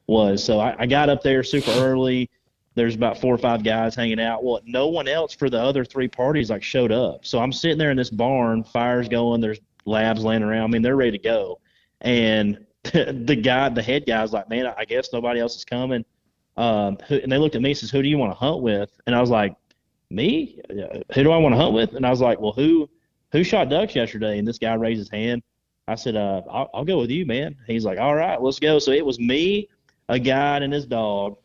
[0.06, 0.42] was.
[0.42, 2.28] So I, I got up there super early.
[2.74, 4.42] There's about four or five guys hanging out.
[4.44, 7.26] Well, no one else for the other three parties like showed up.
[7.26, 9.40] So I'm sitting there in this barn, fires going.
[9.40, 10.64] There's labs laying around.
[10.64, 11.60] I mean, they're ready to go.
[12.00, 16.04] And the guy, the head guy's like, man, I guess nobody else is coming.
[16.56, 18.62] Um, who, and they looked at me and says, who do you want to hunt
[18.62, 18.90] with?
[19.06, 19.54] And I was like,
[20.10, 20.60] me?
[20.70, 21.94] Uh, Who do I want to hunt with?
[21.94, 22.88] And I was like, well, who,
[23.32, 24.38] who shot ducks yesterday?
[24.38, 25.42] And this guy raised his hand.
[25.88, 27.56] I said, uh, I'll, I'll go with you, man.
[27.66, 28.78] He's like, all right, let's go.
[28.78, 29.68] So it was me,
[30.08, 31.36] a guide, and his dog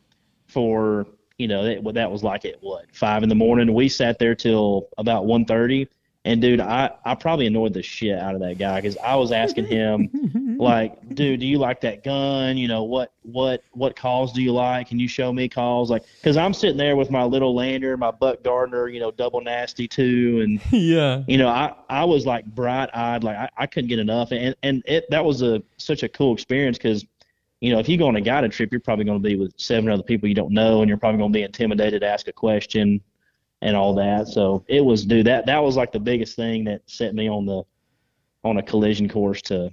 [0.46, 1.06] for,
[1.38, 3.74] you know, that, that was like at what, five in the morning.
[3.74, 5.88] We sat there till about 1.30.
[6.26, 9.30] And dude, I, I probably annoyed the shit out of that guy because I was
[9.30, 12.56] asking him, like, dude, do you like that gun?
[12.56, 14.88] You know, what, what, what calls do you like?
[14.88, 15.88] Can you show me calls?
[15.88, 19.40] Like, because I'm sitting there with my little lander, my Buck Gardner, you know, double
[19.40, 21.22] nasty too, and yeah.
[21.28, 24.32] you know, I, I was like bright eyed, like I, I couldn't get enough.
[24.32, 27.06] And, and it, that was a, such a cool experience because,
[27.60, 29.52] you know, if you go on a guided trip, you're probably going to be with
[29.58, 32.26] seven other people you don't know, and you're probably going to be intimidated to ask
[32.26, 33.00] a question
[33.62, 34.28] and all that.
[34.28, 37.46] So it was, dude, that, that was like the biggest thing that set me on
[37.46, 37.62] the,
[38.44, 39.72] on a collision course to,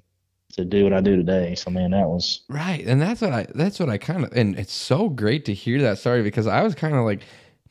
[0.54, 1.56] to do what I do today.
[1.56, 2.86] So man, that was, Right.
[2.86, 5.82] And that's what I that's what I kind of and it's so great to hear
[5.82, 7.22] that story because I was kind of like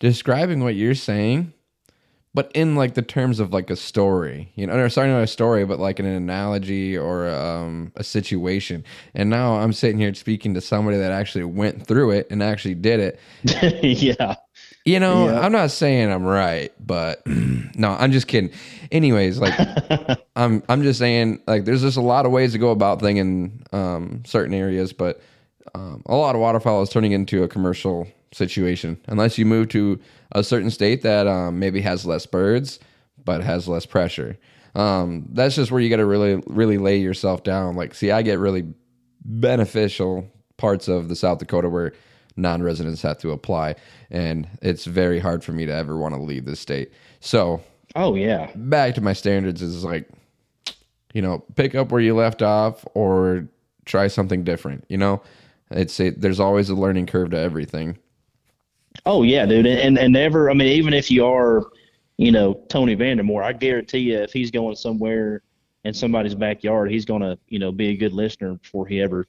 [0.00, 1.52] describing what you're saying
[2.34, 5.26] but in like the terms of like a story, you know, or sorry, not a
[5.26, 8.84] story, but like an analogy or um, a situation.
[9.14, 12.74] And now I'm sitting here speaking to somebody that actually went through it and actually
[12.74, 13.20] did it.
[13.82, 14.36] yeah.
[14.84, 15.40] You know, Yeah.
[15.40, 18.50] I'm not saying I'm right, but no, I'm just kidding.
[18.90, 19.54] Anyways, like
[20.36, 23.18] I'm I'm just saying like there's just a lot of ways to go about thing
[23.18, 25.20] in um, certain areas, but
[25.74, 30.00] um, a lot of waterfowl is turning into a commercial situation unless you move to
[30.32, 32.80] a certain state that um, maybe has less birds
[33.24, 34.38] but has less pressure.
[34.74, 37.76] Um, that's just where you got to really, really lay yourself down.
[37.76, 38.64] Like, see, I get really
[39.24, 41.92] beneficial parts of the South Dakota where
[42.36, 43.76] non-residents have to apply,
[44.10, 46.92] and it's very hard for me to ever want to leave the state.
[47.20, 47.62] So,
[47.96, 50.08] oh yeah, back to my standards is like,
[51.12, 53.46] you know, pick up where you left off or
[53.84, 54.84] try something different.
[54.88, 55.22] You know,
[55.70, 57.98] it's a, there's always a learning curve to everything.
[59.06, 60.50] Oh yeah, dude, and and never.
[60.50, 61.64] I mean, even if you are,
[62.18, 65.42] you know, Tony Vandemore, I guarantee you, if he's going somewhere
[65.84, 69.26] in somebody's backyard, he's gonna, you know, be a good listener before he ever,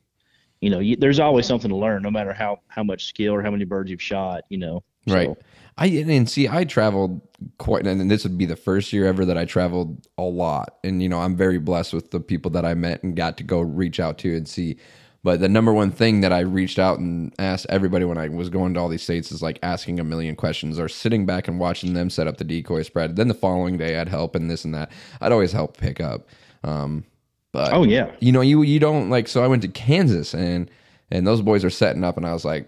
[0.63, 3.43] you know, you, there's always something to learn, no matter how how much skill or
[3.43, 4.43] how many birds you've shot.
[4.47, 5.13] You know, so.
[5.13, 5.29] right.
[5.77, 7.19] I and see, I traveled
[7.57, 11.03] quite, and this would be the first year ever that I traveled a lot, and
[11.03, 13.59] you know, I'm very blessed with the people that I met and got to go
[13.59, 14.77] reach out to and see
[15.23, 18.49] but the number one thing that I reached out and asked everybody when I was
[18.49, 21.61] going to all these states is like asking a million questions or sitting back and
[21.61, 23.15] watching them set up the decoy spread.
[23.15, 24.91] Then the following day I'd help and this and that.
[25.21, 26.27] I'd always help pick up.
[26.65, 27.05] Um,
[27.53, 29.29] but oh yeah, you know you you don't like.
[29.29, 30.69] So I went to Kansas and
[31.09, 32.67] and those boys are setting up and I was like,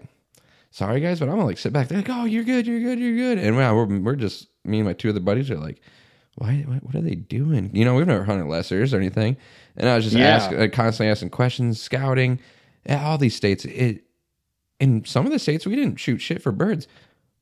[0.70, 1.88] sorry guys, but I'm gonna like sit back.
[1.88, 3.38] They're like, oh you're good, you're good, you're good.
[3.38, 5.80] And wow, we're we're just me and my two other buddies are like,
[6.36, 7.70] why what, what are they doing?
[7.74, 9.36] You know we've never hunted lessers or anything.
[9.76, 10.28] And I was just yeah.
[10.28, 12.38] asking, uh, constantly asking questions, scouting.
[12.88, 14.04] All these states, it
[14.78, 16.86] in some of the states we didn't shoot shit for birds,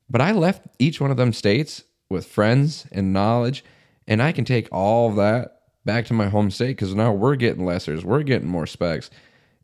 [0.08, 3.62] but I left each one of them states with friends and knowledge,
[4.08, 7.36] and I can take all of that back to my home state because now we're
[7.36, 9.10] getting lessers, we're getting more specs.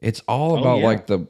[0.01, 0.87] It's all oh, about oh, yeah.
[0.87, 1.27] like the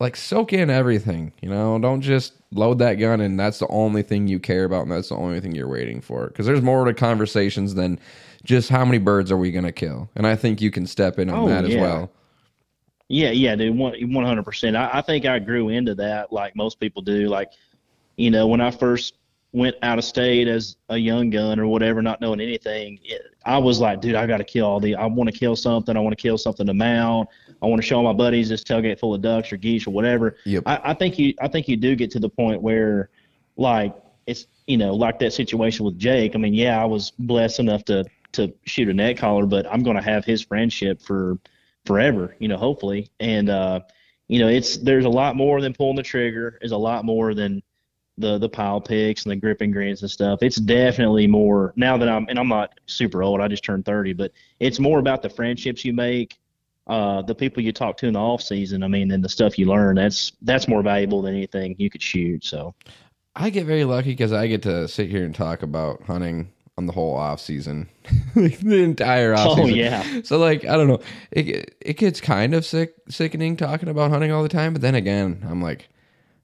[0.00, 1.78] like soak in everything, you know.
[1.78, 5.10] Don't just load that gun and that's the only thing you care about and that's
[5.10, 6.26] the only thing you're waiting for.
[6.26, 7.98] Because there's more to conversations than
[8.44, 10.10] just how many birds are we going to kill.
[10.16, 11.76] And I think you can step in on oh, that yeah.
[11.76, 12.12] as well.
[13.10, 14.76] Yeah, yeah, dude, one hundred percent.
[14.76, 17.28] I think I grew into that like most people do.
[17.28, 17.50] Like,
[18.16, 19.14] you know, when I first
[19.52, 23.58] went out of state as a young gun or whatever, not knowing anything, it, I
[23.58, 24.94] was like, dude, I got to kill all the.
[24.94, 25.96] I want to kill something.
[25.96, 27.28] I want to kill something to mount.
[27.62, 30.36] I want to show my buddies this tailgate full of ducks or geese or whatever.
[30.44, 30.64] Yep.
[30.66, 33.10] I, I think you, I think you do get to the point where,
[33.56, 33.96] like,
[34.26, 36.34] it's you know, like that situation with Jake.
[36.34, 39.82] I mean, yeah, I was blessed enough to to shoot a neck collar, but I'm
[39.82, 41.38] going to have his friendship for
[41.86, 43.10] forever, you know, hopefully.
[43.18, 43.80] And uh,
[44.28, 46.58] you know, it's there's a lot more than pulling the trigger.
[46.60, 47.62] There's a lot more than
[48.18, 50.42] the the pile picks and the gripping greens and stuff.
[50.42, 53.40] It's definitely more now that I'm and I'm not super old.
[53.40, 56.38] I just turned 30, but it's more about the friendships you make,
[56.86, 58.82] uh, the people you talk to in the off season.
[58.82, 59.96] I mean, and the stuff you learn.
[59.96, 62.44] That's that's more valuable than anything you could shoot.
[62.44, 62.74] So.
[63.40, 66.86] I get very lucky because I get to sit here and talk about hunting on
[66.86, 67.88] the whole off season,
[68.34, 69.64] the entire off season.
[69.64, 70.20] Oh yeah.
[70.24, 71.00] So like I don't know,
[71.30, 74.94] it it gets kind of sick sickening talking about hunting all the time, but then
[74.94, 75.88] again, I'm like.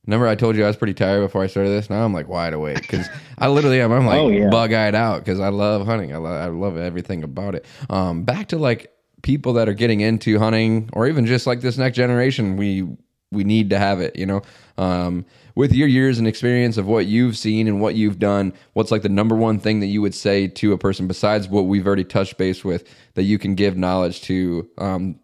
[0.07, 1.89] Remember, I told you I was pretty tired before I started this.
[1.89, 3.07] Now I'm like wide awake because
[3.39, 3.93] I literally am.
[3.93, 4.51] I'm like oh, yeah.
[4.51, 6.15] bug eyed out because I love hunting.
[6.15, 7.65] I love, I love everything about it.
[7.89, 8.93] Um, back to like
[9.23, 12.57] people that are getting into hunting, or even just like this next generation.
[12.57, 12.87] We
[13.33, 14.17] we need to have it.
[14.17, 14.43] You know,
[14.77, 15.25] um,
[15.55, 19.03] with your years and experience of what you've seen and what you've done, what's like
[19.03, 22.05] the number one thing that you would say to a person besides what we've already
[22.05, 25.19] touched base with that you can give knowledge to um,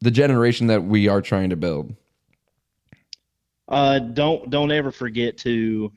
[0.00, 1.94] the generation that we are trying to build?
[3.68, 5.92] Uh, don't don't ever forget to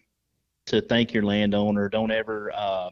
[0.68, 1.90] to thank your landowner.
[1.90, 2.90] Don't ever, uh,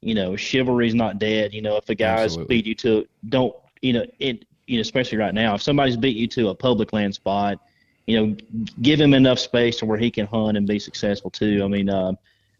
[0.00, 1.52] you know, chivalry's not dead.
[1.52, 4.44] You know, if a guy's beat you to, don't you know it.
[4.66, 7.60] You know, especially right now, if somebody's beat you to a public land spot
[8.06, 8.36] you know,
[8.80, 11.62] give him enough space to where he can hunt and be successful too.
[11.62, 12.12] I mean, uh,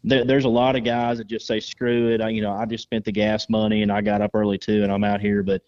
[0.03, 2.21] there, there's a lot of guys that just say, screw it.
[2.21, 4.83] I, you know, I just spent the gas money and I got up early too
[4.83, 5.43] and I'm out here.
[5.43, 5.61] But,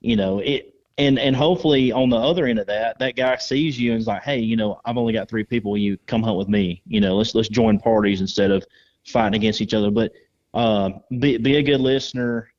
[0.00, 3.78] you know, it, and, and hopefully on the other end of that, that guy sees
[3.78, 5.76] you and is like, Hey, you know, I've only got three people.
[5.76, 8.64] You come hunt with me, you know, let's, let's join parties instead of
[9.06, 9.90] fighting against each other.
[9.90, 10.12] But,
[10.54, 12.50] uh, be, be a good listener.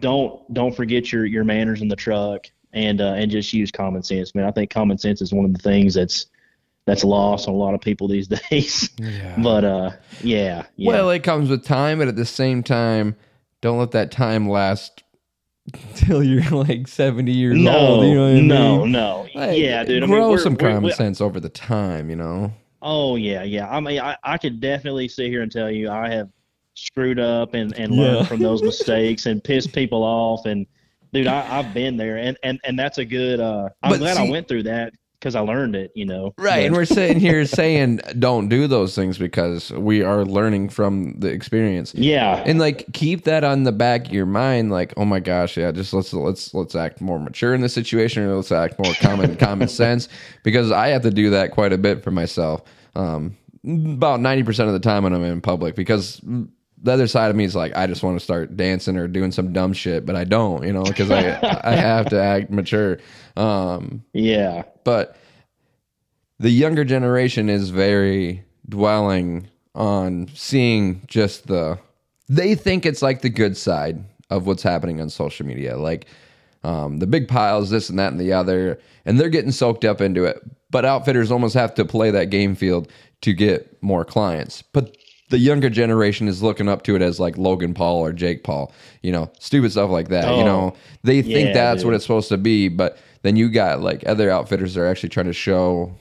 [0.00, 4.02] Don't, don't forget your, your manners in the truck and uh, and just use common
[4.02, 4.34] sense.
[4.34, 6.26] Man, I think common sense is one of the things that's
[6.84, 8.90] that's lost on a lot of people these days.
[8.98, 9.34] Yeah.
[9.42, 9.90] But uh,
[10.22, 10.88] yeah, yeah.
[10.88, 13.16] Well, it comes with time, but at the same time,
[13.60, 15.02] don't let that time last
[15.94, 18.06] till you're like 70 years no, old.
[18.06, 18.92] You know no, mean?
[18.92, 19.26] no.
[19.34, 20.02] Like, yeah, dude.
[20.02, 22.52] I grow mean, some common we're, sense over the time, you know.
[22.82, 23.68] Oh yeah, yeah.
[23.68, 26.28] I mean, I, I could definitely sit here and tell you I have
[26.74, 30.66] screwed up and and learned from those mistakes and pissed people off and
[31.12, 33.40] dude, I, have been there, and, and and that's a good.
[33.40, 34.92] Uh, I'm but glad see, I went through that
[35.26, 36.34] because I learned it, you know.
[36.38, 36.66] Right.
[36.66, 41.26] And we're sitting here saying don't do those things because we are learning from the
[41.26, 41.92] experience.
[41.96, 45.56] yeah, And like keep that on the back of your mind, like, oh my gosh,
[45.56, 48.94] yeah, just let's let's let's act more mature in this situation or let's act more
[49.00, 50.08] common common sense.
[50.44, 52.62] Because I have to do that quite a bit for myself.
[52.94, 56.20] Um about ninety percent of the time when I'm in public because
[56.82, 59.32] the other side of me is like I just want to start dancing or doing
[59.32, 61.20] some dumb shit, but I don't, you know, because I
[61.64, 62.98] I have to act mature.
[63.36, 65.16] Um yeah, but
[66.38, 71.76] the younger generation is very dwelling on seeing just the
[72.28, 75.76] they think it's like the good side of what's happening on social media.
[75.76, 76.06] Like
[76.62, 80.00] um, the big piles this and that and the other and they're getting soaked up
[80.00, 80.40] into it.
[80.70, 82.90] But outfitters almost have to play that game field
[83.22, 84.62] to get more clients.
[84.62, 84.96] But
[85.30, 88.72] the younger generation is looking up to it as like Logan Paul or Jake Paul,
[89.02, 90.24] you know, stupid stuff like that.
[90.36, 93.48] You Oh, know, they think yeah, that's what it's supposed to be, but then you
[93.48, 95.94] got like other outfitters that are actually trying to show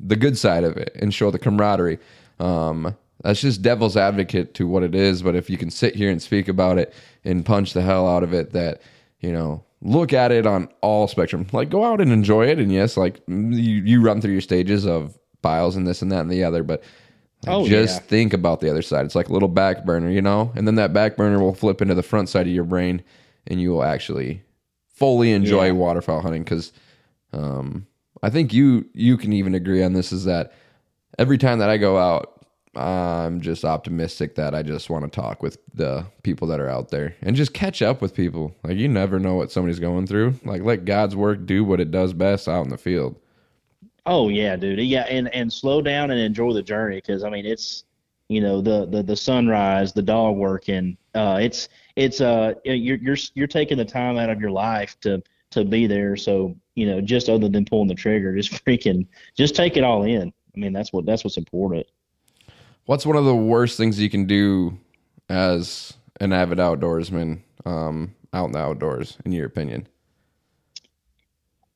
[0.00, 1.98] the good side of it and show the camaraderie.
[2.38, 5.22] Um, that's just devil's advocate to what it is.
[5.22, 6.94] But if you can sit here and speak about it
[7.24, 8.80] and punch the hell out of it, that
[9.20, 11.46] you know, look at it on all spectrum.
[11.52, 14.86] Like go out and enjoy it, and yes, like you, you run through your stages
[14.86, 16.80] of piles and this and that and the other, but.
[16.80, 18.06] like, Oh, just yeah.
[18.08, 19.04] think about the other side.
[19.04, 21.80] It's like a little back burner, you know, and then that back burner will flip
[21.80, 23.02] into the front side of your brain,
[23.46, 24.42] and you will actually
[24.98, 25.72] fully enjoy Yeah.
[25.72, 26.72] waterfowl hunting because
[27.32, 27.86] um,
[28.22, 30.52] I think you you can even agree on this is that
[31.18, 32.34] every time that I go out,
[32.74, 36.90] I'm just optimistic that I just want to talk with the people that are out
[36.90, 38.54] there and just catch up with people.
[38.62, 40.34] Like you never know what somebody's going through.
[40.44, 43.16] Like let God's work do what it does best out in the field.
[44.06, 44.78] Oh yeah, dude.
[44.80, 47.84] Yeah, and and slow down and enjoy the journey because I mean it's
[48.28, 50.96] you know the the the sunrise, the dog working.
[51.14, 51.68] Uh, it's
[51.98, 55.20] it's uh you're you're you're taking the time out of your life to
[55.50, 56.16] to be there.
[56.16, 60.04] So you know just other than pulling the trigger, just freaking just take it all
[60.04, 60.32] in.
[60.54, 61.86] I mean that's what that's what's important.
[62.86, 64.78] What's one of the worst things you can do
[65.28, 69.86] as an avid outdoorsman um, out in the outdoors, in your opinion?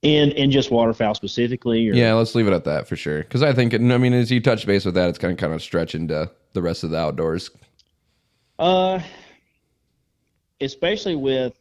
[0.02, 1.88] In in just waterfowl specifically.
[1.88, 3.18] Or, Yeah, let's leave it at that for sure.
[3.18, 5.52] Because I think, I mean, as you touch base with that, it's kind of kind
[5.52, 7.50] of stretch into the rest of the outdoors.
[8.58, 9.00] Uh,
[10.62, 11.58] especially with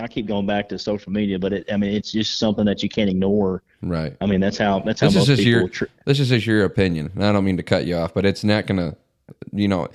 [0.00, 2.82] I keep going back to social media, but it I mean it's just something that
[2.82, 3.62] you can't ignore.
[3.82, 4.16] Right.
[4.20, 5.60] I mean that's how that's how This is most just people.
[5.60, 7.10] your tr- this is just your opinion.
[7.14, 8.96] And I don't mean to cut you off, but it's not gonna
[9.52, 9.88] you know,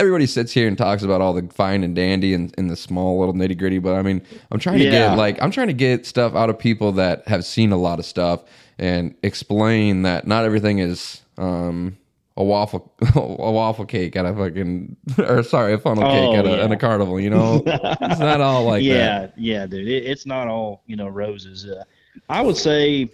[0.00, 3.20] everybody sits here and talks about all the fine and dandy and, and the small
[3.20, 5.10] little nitty gritty, but I mean, I'm trying to Yeah.
[5.10, 7.98] get like I'm trying to get stuff out of people that have seen a lot
[8.00, 8.42] of stuff
[8.78, 11.96] and explain that not everything is um
[12.40, 13.20] a waffle a
[13.52, 16.64] waffle cake at a fucking or sorry, a funnel Oh, cake at a, yeah.
[16.64, 17.62] at a carnival, you know?
[17.66, 18.84] it's not all like that.
[18.84, 19.86] yeah, yeah, dude.
[19.86, 21.66] It, it's not all you know roses.
[21.66, 21.84] Uh,
[22.28, 23.10] I would say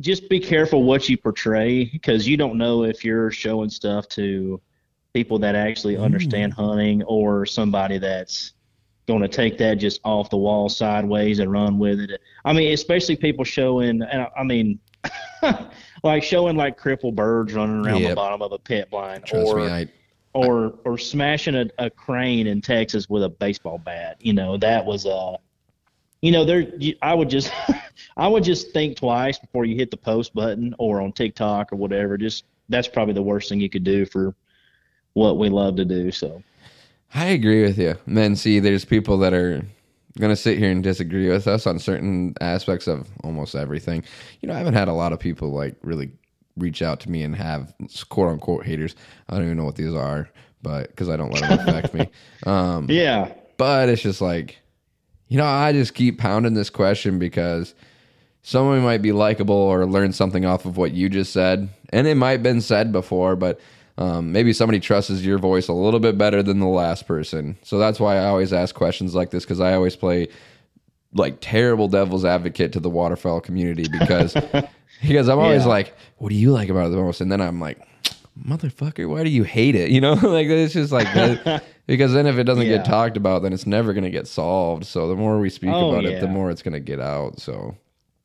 [0.00, 4.60] just be careful what you portray because you don't know if you're showing stuff to
[5.14, 8.52] people that actually understand hunting or somebody that's
[9.06, 12.20] going to take that just off the wall sideways and run with it.
[12.44, 14.78] I mean, especially people showing, and I, I mean,
[16.02, 19.56] like showing like crippled birds running around the bottom of a pit blind, Trust or
[19.60, 19.88] me, I
[20.34, 24.16] or or smashing a, a crane in Texas with a baseball bat.
[24.20, 25.36] You know, that was uh
[26.20, 26.72] you know, there
[27.02, 27.52] I would just
[28.16, 31.76] I would just think twice before you hit the post button or on TikTok or
[31.76, 32.16] whatever.
[32.16, 34.34] Just that's probably the worst thing you could do for
[35.14, 36.10] what we love to do.
[36.10, 36.42] So
[37.14, 37.96] I agree with you.
[38.06, 39.62] And then see, there's people that are
[40.18, 44.04] going to sit here and disagree with us on certain aspects of almost everything.
[44.40, 46.10] You know, I haven't had a lot of people like really
[46.56, 47.72] reach out to me and have
[48.08, 48.94] quote unquote haters.
[49.28, 50.28] I don't even know what these are,
[50.62, 52.08] but because I don't let them affect me.
[52.44, 54.58] Um, yeah, but it's just like,
[55.28, 57.72] you know, I just keep pounding this question because
[58.42, 61.68] someone might be likable or learn something off of what you just said.
[61.90, 63.60] And it might have been said before, but
[63.98, 67.56] um, maybe somebody trusts your voice a little bit better than the last person.
[67.62, 70.28] So that's why I always ask questions like this because I always play
[71.14, 74.34] like terrible devil's advocate to the waterfowl community because
[75.02, 75.68] because I'm always Yeah.
[75.68, 77.20] like, what do you like about it the most?
[77.20, 77.78] And then I'm like,
[78.48, 79.90] motherfucker, why do you hate it?
[79.92, 81.62] You know, like it's just like that.
[81.86, 82.78] because then if it doesn't Yeah.
[82.78, 84.86] get talked about, then it's never going to get solved.
[84.86, 87.40] So the more we speak Oh, about it, the more it's going to get out.
[87.40, 87.76] So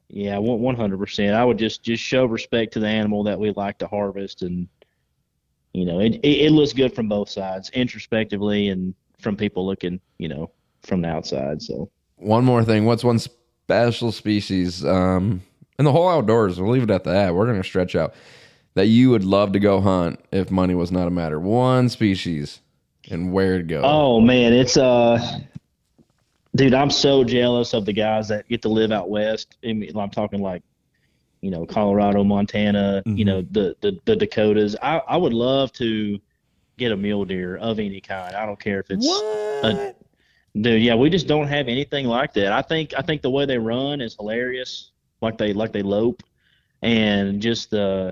[0.09, 1.35] yeah, one hundred percent.
[1.35, 4.69] I would just just show respect to the animal that we like to harvest, and
[5.77, 9.99] you know, it, it it looks good from both sides, introspectively and from people looking,
[10.17, 10.51] you know,
[10.83, 11.61] from the outside.
[11.61, 11.89] So.
[12.15, 15.41] one more thing, what's one special species um,
[15.77, 16.59] in the whole outdoors?
[16.59, 17.35] We'll leave it at that.
[17.35, 18.15] We're going to stretch out
[18.73, 21.39] that you would love to go hunt if money was not a matter.
[21.39, 22.61] One species
[23.09, 23.81] and where to go.
[23.83, 25.39] Oh man, it's uh
[26.55, 29.57] Dude, I'm so jealous of the guys that get to live out west.
[29.63, 30.63] I mean, I'm talking like,
[31.47, 34.75] you know, Colorado, Montana, you know, the, the, the Dakotas.
[34.81, 36.19] I, I would love to
[36.77, 38.35] get a mule deer of any kind.
[38.35, 39.07] I don't care if it's
[39.63, 39.95] a,
[40.59, 40.81] dude.
[40.81, 42.51] Yeah, we just don't have anything like that.
[42.51, 44.91] I think I think the way they run is hilarious.
[45.21, 46.21] Like they like they lope,
[46.81, 48.11] and just uh,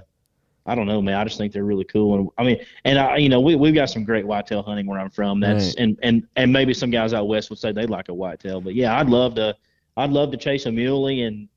[0.65, 1.15] I don't know, man.
[1.15, 2.17] I just think they're really cool.
[2.17, 4.99] And I mean, and I, you know, we we've got some great whitetail hunting where
[5.01, 5.41] I'm from.
[5.41, 5.75] That's Right.
[5.79, 8.75] and and and maybe some guys out west would say they like a whitetail, but
[8.75, 9.57] yeah, I'd love to.
[9.97, 11.49] I'd love to chase a muley and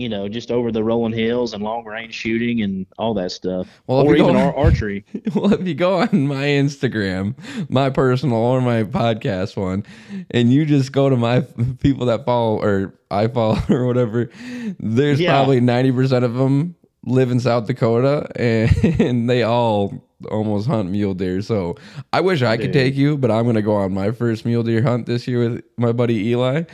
[0.00, 3.68] you know just over the rolling hills and long range shooting and all that stuff,
[3.86, 5.04] Well, or even go- ar- archery.
[5.34, 7.34] well, if you go on my Instagram,
[7.70, 9.84] my personal or my podcast one,
[10.30, 11.40] and you just go to my
[11.80, 14.30] people that follow or I follow or whatever,
[14.78, 15.32] there's Yeah.
[15.32, 18.70] probably 90% of them live in South Dakota and,
[19.00, 21.40] and they all almost hunt mule deer.
[21.40, 21.76] So
[22.12, 22.72] I wish I could Dude.
[22.74, 25.48] take you, but I'm going to go on my first mule deer hunt this year
[25.48, 26.64] with my buddy Eli.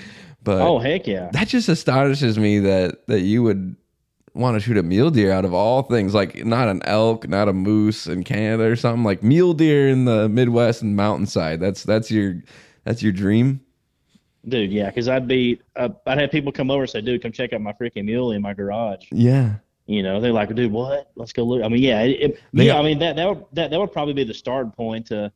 [0.47, 1.28] But Oh heck yeah!
[1.32, 3.76] that just astonishes me that that you would
[4.32, 7.49] want to shoot a mule deer out of all things like not an elk not
[7.49, 11.82] a moose in canada or something like mule deer in the midwest and mountainside that's
[11.84, 12.42] that's your
[12.84, 13.61] that's your dream
[14.49, 17.32] Dude, yeah, because I'd be, uh, I'd have people come over and say, "Dude, come
[17.32, 19.55] check out my freaking mule in my garage." yeah
[19.86, 21.11] You know, they're like, "Dude, what?
[21.16, 22.78] Let's go look." I mean, yeah, it, it- yeah.
[22.78, 25.32] I mean, that that would that, that would probably be the start point to,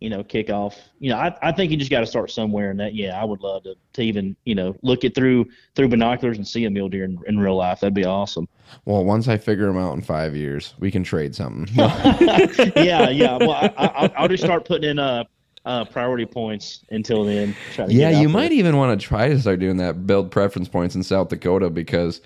[0.00, 0.76] you know, kick off.
[0.98, 3.24] You know, I I think you just got to start somewhere, and that yeah, I
[3.24, 6.70] would love to to even you know look it through through binoculars and see a
[6.70, 7.80] mule deer in, in real life.
[7.80, 8.46] That'd be awesome.
[8.84, 13.36] well once i figure them out in five years we can trade something yeah, yeah.
[13.36, 15.22] Well, I, I, I'll- I'll just start putting in uh,
[15.64, 17.54] uh priority points until then.
[17.88, 18.28] yeah you there.
[18.28, 21.70] might even want to try to start doing that build preference points in south dakota
[21.70, 22.20] because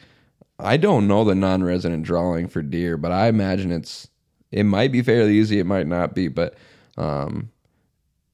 [0.58, 4.08] i don't know the non-resident drawing for deer but i imagine it's
[4.50, 6.54] it might be fairly easy it might not be but
[6.96, 7.50] um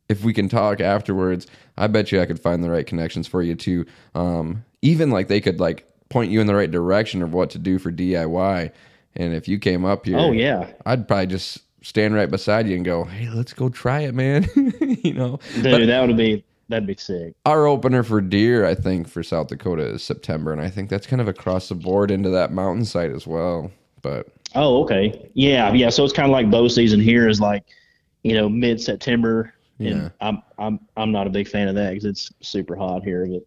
[0.08, 1.46] if we can talk afterwards,
[1.76, 3.86] I bet you I could find the right connections for you too.
[4.14, 7.58] Um, even like they could like point you in the right direction of what to
[7.58, 8.70] do for DIY.
[9.16, 12.76] And if you came up here, Oh yeah, I'd probably just stand right beside you
[12.76, 14.46] and go, "Hey, let's go try it, man."
[15.02, 17.34] you know, dude, But that would be that'd be sick.
[17.46, 21.06] our opener for deer, I think, for South Dakota is September, and I think that's
[21.06, 23.70] kind of across the board into that mountainside as well.
[24.02, 25.28] But Oh, okay.
[25.34, 25.88] Yeah, yeah.
[25.90, 27.64] So it's kind of like bow season here is like,
[28.22, 29.52] you know, mid September.
[29.78, 29.90] Yeah.
[29.90, 33.26] And I'm I'm I'm not a big fan of that because it's super hot here.
[33.26, 33.42] But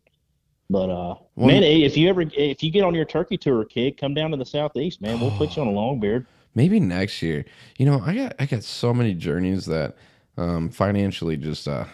[0.69, 3.97] but uh, Well- man, if you ever if you get on your turkey tour, kid,
[3.97, 5.19] come down to the southeast, man.
[5.19, 6.25] We'll put you on a long beard.
[6.55, 7.45] maybe next year.
[7.77, 9.95] You know, I got I got so many journeys that
[10.37, 11.85] um, financially just uh,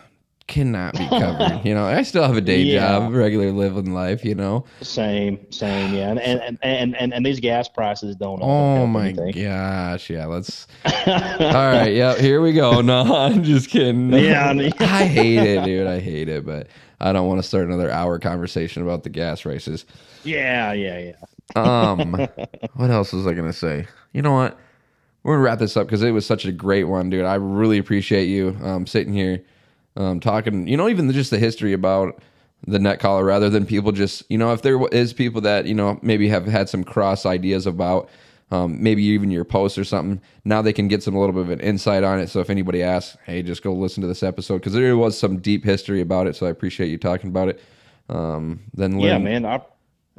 [0.47, 1.61] cannot be covered.
[1.65, 2.99] you know, I still have a day Yeah.
[2.99, 4.23] job, regular living life.
[4.23, 4.65] You know.
[4.81, 6.09] Same, same, yeah.
[6.11, 8.39] And and and and, and these gas prices don't.
[8.41, 9.43] Oh help my anything.
[9.43, 10.25] gosh, yeah.
[10.25, 10.67] Let's.
[10.85, 12.15] All right, yeah.
[12.17, 12.81] Here we go.
[12.85, 14.11] No, I'm just kidding.
[14.13, 15.87] Yeah, I mean- I hate it, dude.
[15.87, 16.67] I hate it, but
[16.99, 19.85] I don't want to start another hour conversation about the gas races.
[20.23, 21.15] Yeah, yeah, yeah.
[21.55, 22.11] Um,
[22.75, 23.87] what else was I gonna say?
[24.13, 24.57] You know what?
[25.23, 27.25] We're gonna wrap this up because it was such a great one, dude.
[27.25, 29.41] I really appreciate you um, sitting here,
[29.95, 30.67] um, talking.
[30.67, 32.21] You know, even just the history about
[32.67, 35.73] the neck collar, rather than people just, you know, if there is people that you
[35.73, 38.09] know maybe have had some cross ideas about.
[38.51, 40.21] Um, maybe even your post or something.
[40.43, 42.29] Now they can get some a little bit of an insight on it.
[42.29, 45.39] So if anybody asks, hey, just go listen to this episode because there was some
[45.39, 46.35] deep history about it.
[46.35, 47.59] So I appreciate you talking about it.
[48.07, 49.47] Um, then Yeah, man.
[49.47, 49.61] I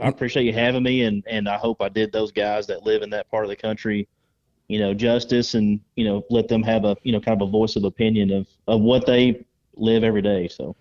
[0.00, 3.02] I appreciate you having me, and and I hope I did those guys that live
[3.02, 4.08] in that part of the country,
[4.68, 7.50] you know, justice, and you know, let them have a you know kind of a
[7.50, 9.45] voice of opinion of of what they
[9.76, 10.48] live every day.
[10.48, 10.76] So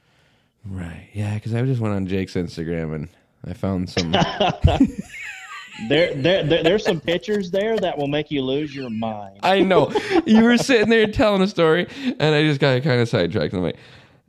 [0.68, 1.10] Right.
[1.14, 3.10] Yeah, because I just went on Jake's Instagram and
[3.46, 4.12] I found some.
[5.89, 9.39] there, there there there's some pictures there that will make you lose your mind.
[9.43, 9.93] I know
[10.26, 13.54] you were sitting there telling a story, and I just got kind of sidetracked.
[13.54, 13.78] I'm like,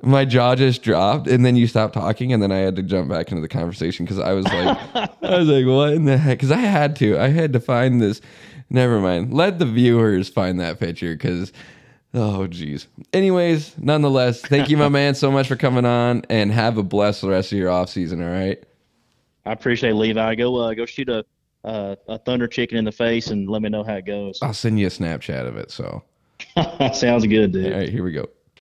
[0.02, 3.08] my jaw just dropped, and then you stopped talking, and then I had to jump
[3.08, 6.38] back into the conversation because I was like, I was like, what in the heck?
[6.38, 8.20] Because I had to, I had to find this.
[8.68, 9.32] Never mind.
[9.32, 11.52] Let the viewers find that picture because.
[12.18, 12.88] Oh, geez.
[13.12, 17.24] Anyways, nonetheless, thank you, my man, so much for coming on, and have a blessed
[17.24, 18.22] rest of your off season.
[18.22, 18.62] All right.
[19.44, 20.34] I appreciate it, Levi.
[20.34, 21.26] Go uh, go shoot a
[21.62, 24.38] uh, a thunder chicken in the face and let me know how it goes.
[24.40, 25.70] I'll send you a Snapchat of it.
[25.70, 26.02] So,
[26.94, 27.72] Sounds good, dude.
[27.72, 28.28] all right, here we go.